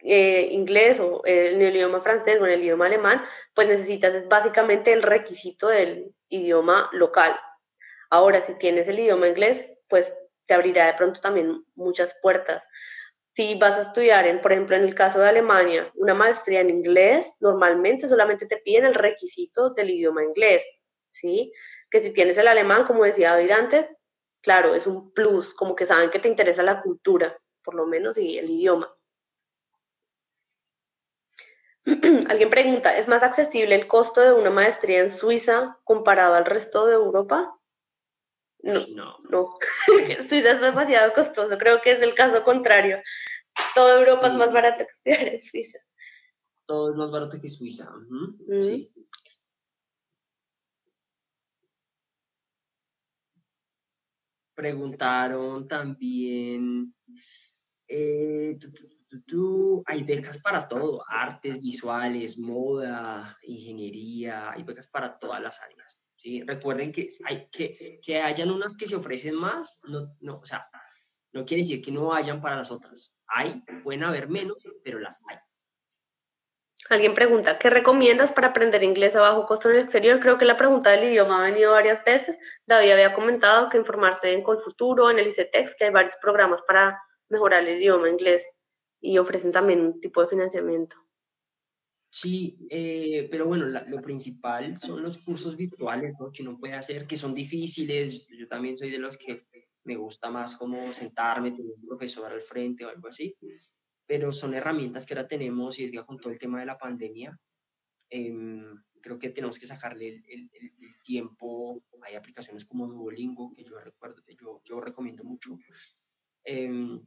[0.02, 3.22] eh, inglés o en el idioma francés o en el idioma alemán,
[3.54, 7.34] pues necesitas básicamente el requisito del idioma local.
[8.10, 10.12] Ahora, si tienes el idioma inglés, pues
[10.46, 12.64] te abrirá de pronto también muchas puertas.
[13.34, 17.32] Si vas a estudiar, por ejemplo, en el caso de Alemania, una maestría en inglés,
[17.40, 20.62] normalmente solamente te piden el requisito del idioma inglés,
[21.08, 21.52] ¿sí?
[21.90, 23.86] Que si tienes el alemán, como decía David antes,
[24.42, 28.18] claro, es un plus, como que saben que te interesa la cultura, por lo menos,
[28.18, 28.94] y el idioma.
[32.28, 36.86] Alguien pregunta, ¿es más accesible el costo de una maestría en Suiza comparado al resto
[36.86, 37.58] de Europa?
[38.62, 39.18] No, no.
[39.28, 39.58] no.
[40.28, 43.02] Suiza es demasiado costoso, creo que es el caso contrario.
[43.74, 45.78] Toda Europa es más barato que estudiar en Suiza.
[46.66, 47.92] Todo es más barato que Suiza.
[48.60, 48.92] Sí.
[54.54, 56.94] Preguntaron también,
[57.88, 58.56] eh,
[59.86, 65.98] hay becas para todo, artes visuales, moda, ingeniería, hay becas para todas las áreas.
[66.46, 70.68] Recuerden que, hay, que, que hayan unas que se ofrecen más, no, no, o sea,
[71.32, 73.18] no quiere decir que no hayan para las otras.
[73.26, 75.36] Hay, pueden haber menos, pero las hay.
[76.90, 80.20] Alguien pregunta, ¿qué recomiendas para aprender inglés a bajo costo en el exterior?
[80.20, 82.38] Creo que la pregunta del idioma ha venido varias veces.
[82.66, 87.00] David había comentado que informarse en Colfuturo, en el ICETEX, que hay varios programas para
[87.28, 88.46] mejorar el idioma inglés
[89.02, 90.96] y ofrecen también un tipo de financiamiento.
[92.08, 97.16] Sí, eh, pero bueno, lo principal son los cursos virtuales que uno puede hacer, que
[97.16, 98.28] son difíciles.
[98.28, 99.46] Yo también soy de los que
[99.84, 103.36] me gusta más como sentarme, tener un profesor al frente o algo así,
[104.06, 107.36] pero son herramientas que ahora tenemos y con todo el tema de la pandemia,
[108.10, 110.50] em, creo que tenemos que sacarle el,
[111.02, 111.82] tiempo.
[112.02, 115.58] Hay aplicaciones como Duolingo que yo recuerdo, yo, yo recomiendo mucho.
[116.44, 117.00] Em,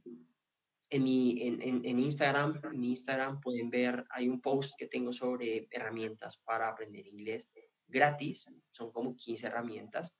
[0.90, 5.12] en mi en, en, Instagram, en mi Instagram pueden ver, hay un post que tengo
[5.12, 7.48] sobre herramientas para aprender inglés
[7.88, 10.14] gratis, son como 15 herramientas.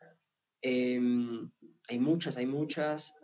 [0.61, 1.51] Em,
[1.89, 3.15] hay muchas, hay muchas,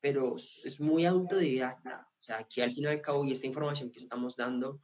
[0.00, 2.08] pero es muy autodidacta.
[2.18, 4.80] O sea, aquí al fin y al cabo, y esta información que estamos dando,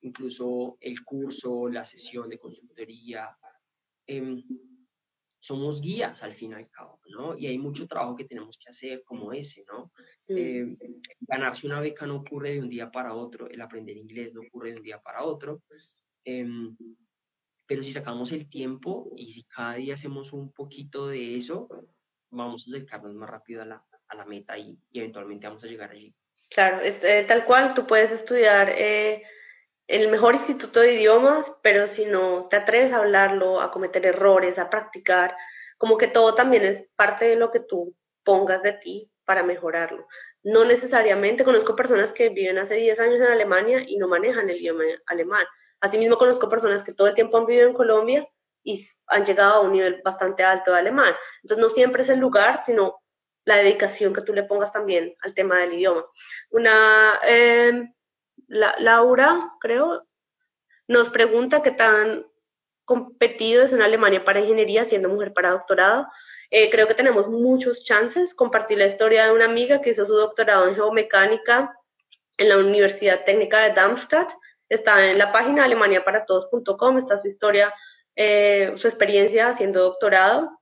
[0.00, 3.36] incluso el curso, la sesión de consultoría,
[4.06, 4.42] eh,
[5.38, 7.36] somos guías al fin y al cabo, ¿no?
[7.36, 9.92] Y hay mucho trabajo que tenemos que hacer como ese, ¿no?
[10.28, 10.36] Mm.
[10.36, 10.76] Eh,
[11.20, 14.70] ganarse una beca no ocurre de un día para otro, el aprender inglés no ocurre
[14.70, 15.62] de un día para otro,
[16.24, 16.76] em,
[17.66, 21.68] pero si sacamos el tiempo y si cada día hacemos un poquito de eso,
[22.30, 25.90] vamos a acercarnos más rápido a la, a la meta y, eventualmente vamos a llegar
[25.90, 26.14] allí.
[26.48, 29.24] Claro, es, eh, tal cual, tú puedes estudiar eh,
[29.86, 34.58] el mejor instituto de idiomas, pero si no te atreves a hablarlo, a cometer errores,
[34.58, 35.36] a practicar,
[35.78, 40.06] como que todo también es parte de lo que tú pongas de ti para mejorarlo.
[40.42, 44.56] No necesariamente conozco personas que viven hace 10 años en Alemania y no manejan el
[44.56, 45.44] idioma alemán.
[45.80, 48.28] Asimismo conozco personas que todo el tiempo han vivido en Colombia
[48.62, 51.14] y han llegado a un nivel bastante alto de alemán.
[51.42, 53.02] Entonces no siempre es el lugar, sino
[53.44, 56.04] la dedicación que tú le pongas también al tema del idioma.
[56.50, 57.92] Una eh,
[58.48, 60.06] Laura, creo,
[60.88, 62.26] nos pregunta qué tan
[62.84, 66.06] competido es en Alemania para ingeniería siendo mujer para doctorado.
[66.50, 68.34] Eh, creo que tenemos muchos chances.
[68.34, 71.76] Compartir la historia de una amiga que hizo su doctorado en geomecánica
[72.38, 74.32] en la Universidad Técnica de Darmstadt.
[74.68, 77.74] Está en la página alemaniaparatodos.com, está su historia,
[78.14, 80.60] eh, su experiencia haciendo doctorado.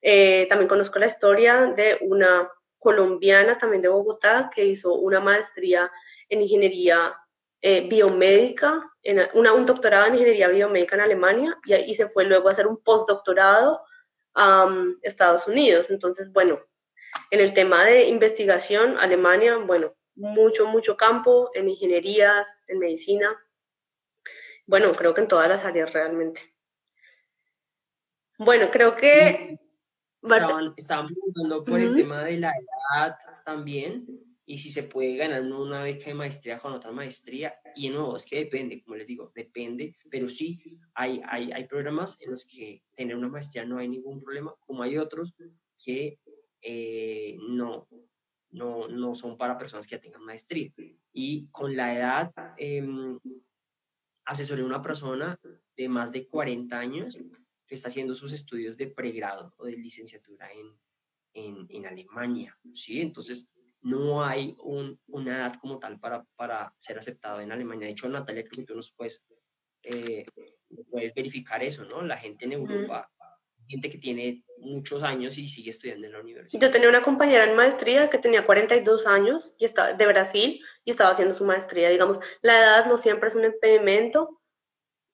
[0.00, 2.48] Eh, también conozco la historia de una
[2.78, 5.90] colombiana, también de Bogotá, que hizo una maestría
[6.28, 7.16] en ingeniería
[7.60, 12.24] eh, biomédica, en una, un doctorado en ingeniería biomédica en Alemania y, y se fue
[12.24, 13.80] luego a hacer un postdoctorado
[14.34, 14.68] a
[15.02, 15.90] Estados Unidos.
[15.90, 16.58] Entonces, bueno,
[17.30, 23.34] en el tema de investigación, Alemania, bueno, mucho, mucho campo en ingenierías, en medicina.
[24.66, 26.54] Bueno, creo que en todas las áreas realmente.
[28.38, 29.58] Bueno, creo que...
[30.76, 34.06] Estaban, preguntando por el tema de la edad también.
[34.46, 37.54] Y si se puede ganar una beca de maestría con otra maestría.
[37.74, 42.20] Y nuevo, es que depende, como les digo, depende, pero sí hay, hay, hay programas
[42.20, 45.34] en los que tener una maestría no hay ningún problema, como hay otros
[45.82, 46.18] que
[46.60, 47.88] eh, no,
[48.50, 50.70] no, no son para personas que ya tengan maestría.
[51.12, 52.86] Y con la edad, eh,
[54.26, 55.38] asesoré a una persona
[55.76, 57.18] de más de 40 años
[57.66, 60.78] que está haciendo sus estudios de pregrado o de licenciatura en,
[61.32, 63.00] en, en Alemania, ¿sí?
[63.00, 63.48] Entonces,
[63.84, 67.86] no hay un, una edad como tal para, para ser aceptado en Alemania.
[67.86, 69.24] De hecho, Natalia, creo que tú nos puedes,
[69.82, 70.24] eh,
[70.90, 72.00] puedes verificar eso, ¿no?
[72.02, 73.10] La gente en Europa,
[73.68, 76.60] gente que tiene muchos años y sigue estudiando en la universidad.
[76.60, 80.90] Yo tenía una compañera en maestría que tenía 42 años y está, de Brasil y
[80.90, 81.90] estaba haciendo su maestría.
[81.90, 84.40] Digamos, la edad no siempre es un impedimento,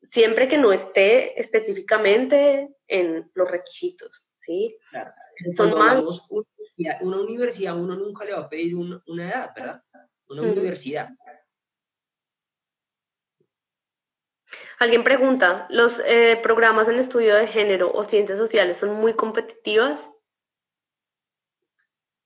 [0.02, 4.76] siempre que no esté específicamente en los requisitos, ¿sí?
[4.90, 5.12] Claro.
[5.56, 6.28] Son más...
[7.00, 9.82] Una universidad, uno nunca le va a pedir una edad, ¿verdad?
[10.28, 11.10] Una universidad.
[14.78, 20.06] Alguien pregunta, ¿los eh, programas en estudio de género o ciencias sociales son muy competitivas?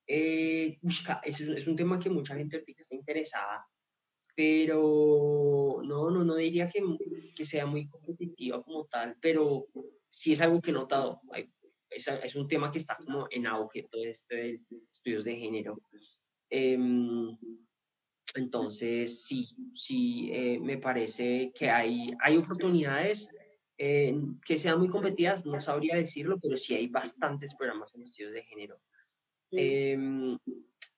[0.07, 0.79] Eh,
[1.25, 3.66] es, un tema que mucha gente está interesada,
[4.37, 6.83] pero no, no, no diría que,
[7.35, 9.66] que sea muy competitiva como tal, pero
[10.09, 11.20] sí es algo que he notado.
[11.95, 15.78] Es, es, un tema que está como en auge, todo esto de estudios de género.
[16.51, 17.36] Em,
[18.34, 23.30] entonces, sí, sí, eh, me parece que hay, hay oportunidades
[23.78, 24.14] eh,
[24.45, 28.42] que sean muy competidas, no sabría decirlo, pero sí hay bastantes programas en estudios de
[28.42, 28.80] género.
[29.53, 30.36] Em,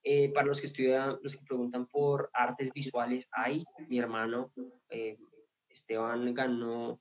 [0.03, 4.53] eh, para los que estudian, los que preguntan por artes visuales, hay, mi hermano
[5.69, 7.01] Esteban ganó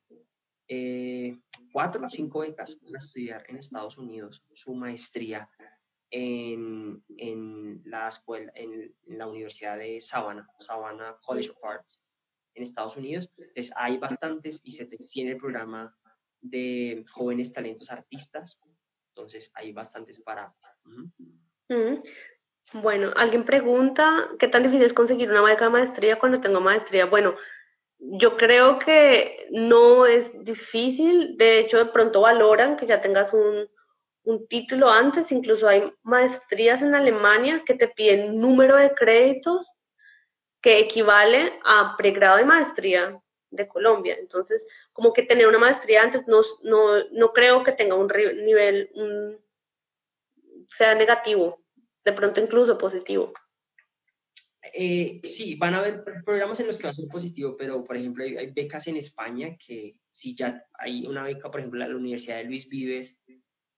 [1.76, 5.49] cuatro o cinco becas para estudiar en Estados Unidos su maestría
[6.09, 12.01] en, en la escuela, en, la Universidad de Savannah, Savannah College of Arts,
[12.53, 13.30] en Estados Unidos.
[13.38, 15.93] Entonces hay bastantes y se tiene el programa
[16.39, 18.57] de jóvenes talentos artistas.
[19.09, 20.55] Entonces hay bastantes para.
[21.67, 22.01] Mm.
[22.82, 27.05] Bueno, alguien pregunta, ¿qué tan difícil es conseguir una beca de maestría cuando tengo maestría?
[27.05, 27.36] Bueno,
[27.99, 33.69] yo creo que no es difícil, de hecho de pronto valoran que ya tengas un,
[34.25, 39.71] un título antes, incluso hay maestrías en Alemania que te piden número de créditos
[40.61, 43.21] que equivale a pregrado de maestría
[43.51, 44.17] de Colombia.
[44.19, 46.41] Entonces, como que tener una maestría antes no,
[47.11, 48.07] no, creo que tenga un
[48.43, 48.89] nivel,
[50.67, 51.63] sea negativo,
[52.03, 53.31] de pronto incluso positivo.
[54.74, 57.97] Eh, sí, van a haber programas en los que va a ser positivo, pero por
[57.97, 61.89] ejemplo hay, hay becas en España que si ya hay una beca, por ejemplo, en
[61.89, 63.22] la Universidad de Luis Vives,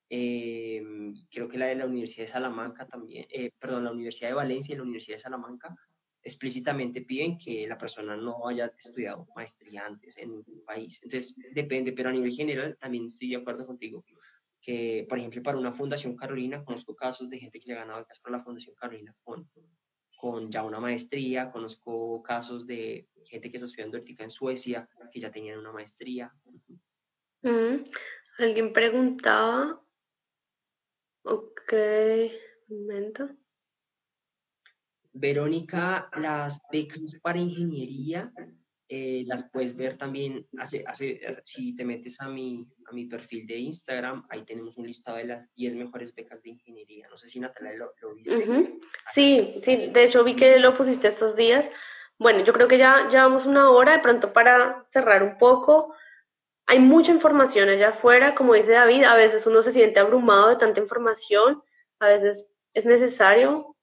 [0.10, 0.82] eh,
[1.30, 4.74] creo que la de la Universidad de Salamanca también, eh, perdón, la Universidad de Valencia
[4.74, 5.76] y la Universidad de Salamanca
[6.24, 11.00] explícitamente piden que la persona no haya estudiado maestría antes en un país.
[11.04, 14.04] Entonces, depende, pero a nivel general también estoy de acuerdo contigo
[14.62, 18.00] que, por ejemplo, para una Fundación Carolina, conozco casos de gente que se ha ganado
[18.00, 19.50] becas para la Fundación Carolina con,
[20.18, 25.20] con ya una maestría, conozco casos de gente que está estudiando ética en Suecia, que
[25.22, 26.34] ya tenían una maestría.
[27.44, 27.86] Mm,
[28.40, 29.82] alguien preguntaba
[31.30, 31.74] Ok,
[32.70, 33.30] un momento.
[35.12, 38.32] Verónica, las becas para ingeniería
[38.90, 43.46] eh, las puedes ver también, hace, hace, si te metes a mi, a mi perfil
[43.46, 47.10] de Instagram, ahí tenemos un listado de las 10 mejores becas de ingeniería.
[47.10, 48.80] No sé si Natalia lo, lo viste.
[49.14, 51.70] Sí, sí, de hecho vi que lo pusiste estos días.
[52.18, 55.94] Bueno, yo creo que ya llevamos una hora de pronto para cerrar un poco.
[56.66, 60.56] Hay mucha información allá afuera, como dice David, a veces uno se siente abrumado de
[60.56, 61.62] tanta información,
[62.00, 63.76] a veces es necesario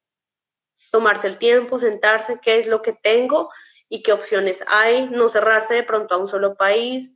[0.90, 3.50] tomarse el tiempo, sentarse, qué es lo que tengo
[3.94, 7.12] y qué opciones hay, no cerrarse de pronto a un solo país,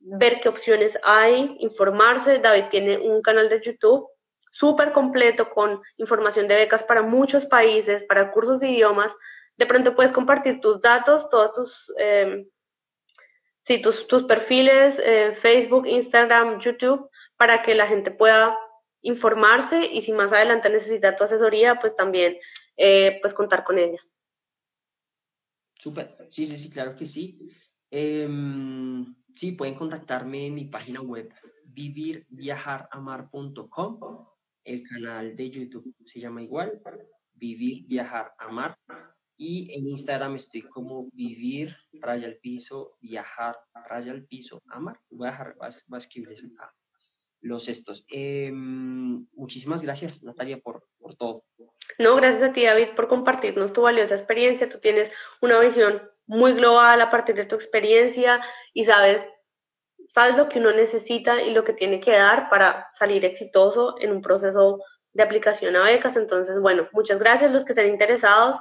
[0.00, 2.40] ver qué opciones hay, informarse.
[2.40, 4.08] David tiene un canal de YouTube
[4.50, 9.14] súper completo con información de becas para muchos países, para cursos de idiomas.
[9.56, 11.94] De pronto puedes compartir tus datos, todos tus...
[12.00, 12.48] Eh,
[13.60, 18.58] sí, tus, tus perfiles, eh, Facebook, Instagram, YouTube, para que la gente pueda
[19.02, 22.38] informarse y si más adelante necesita tu asesoría, pues también
[22.76, 24.00] eh, pues contar con ella.
[25.78, 27.38] Súper, sí, sí, sí, claro que sí.
[27.90, 31.32] Em, sí, pueden contactarme en mi página web
[31.64, 34.26] vivirviajaramar.com.
[34.64, 36.82] El canal de YouTube se llama igual,
[37.32, 38.76] Vivir, Viajar, Amar.
[39.36, 43.56] Y en Instagram estoy como vivir, raya al piso, viajar,
[43.88, 45.00] raya al piso, amar.
[45.10, 46.74] Voy a dejar, vas, a escribirles acá
[47.40, 48.04] los estos.
[48.08, 51.44] Em, muchísimas gracias, Natalia, por, por todo.
[51.98, 54.68] No, gracias a ti, David, por compartirnos tu valiosa experiencia.
[54.68, 55.10] Tú tienes
[55.40, 58.40] una visión muy global a partir de tu experiencia
[58.74, 59.26] y sabes,
[60.08, 64.12] sabes lo que uno necesita y lo que tiene que dar para salir exitoso en
[64.12, 64.82] un proceso
[65.12, 66.16] de aplicación a becas.
[66.16, 67.52] Entonces, bueno, muchas gracias.
[67.52, 68.58] Los que estén interesados,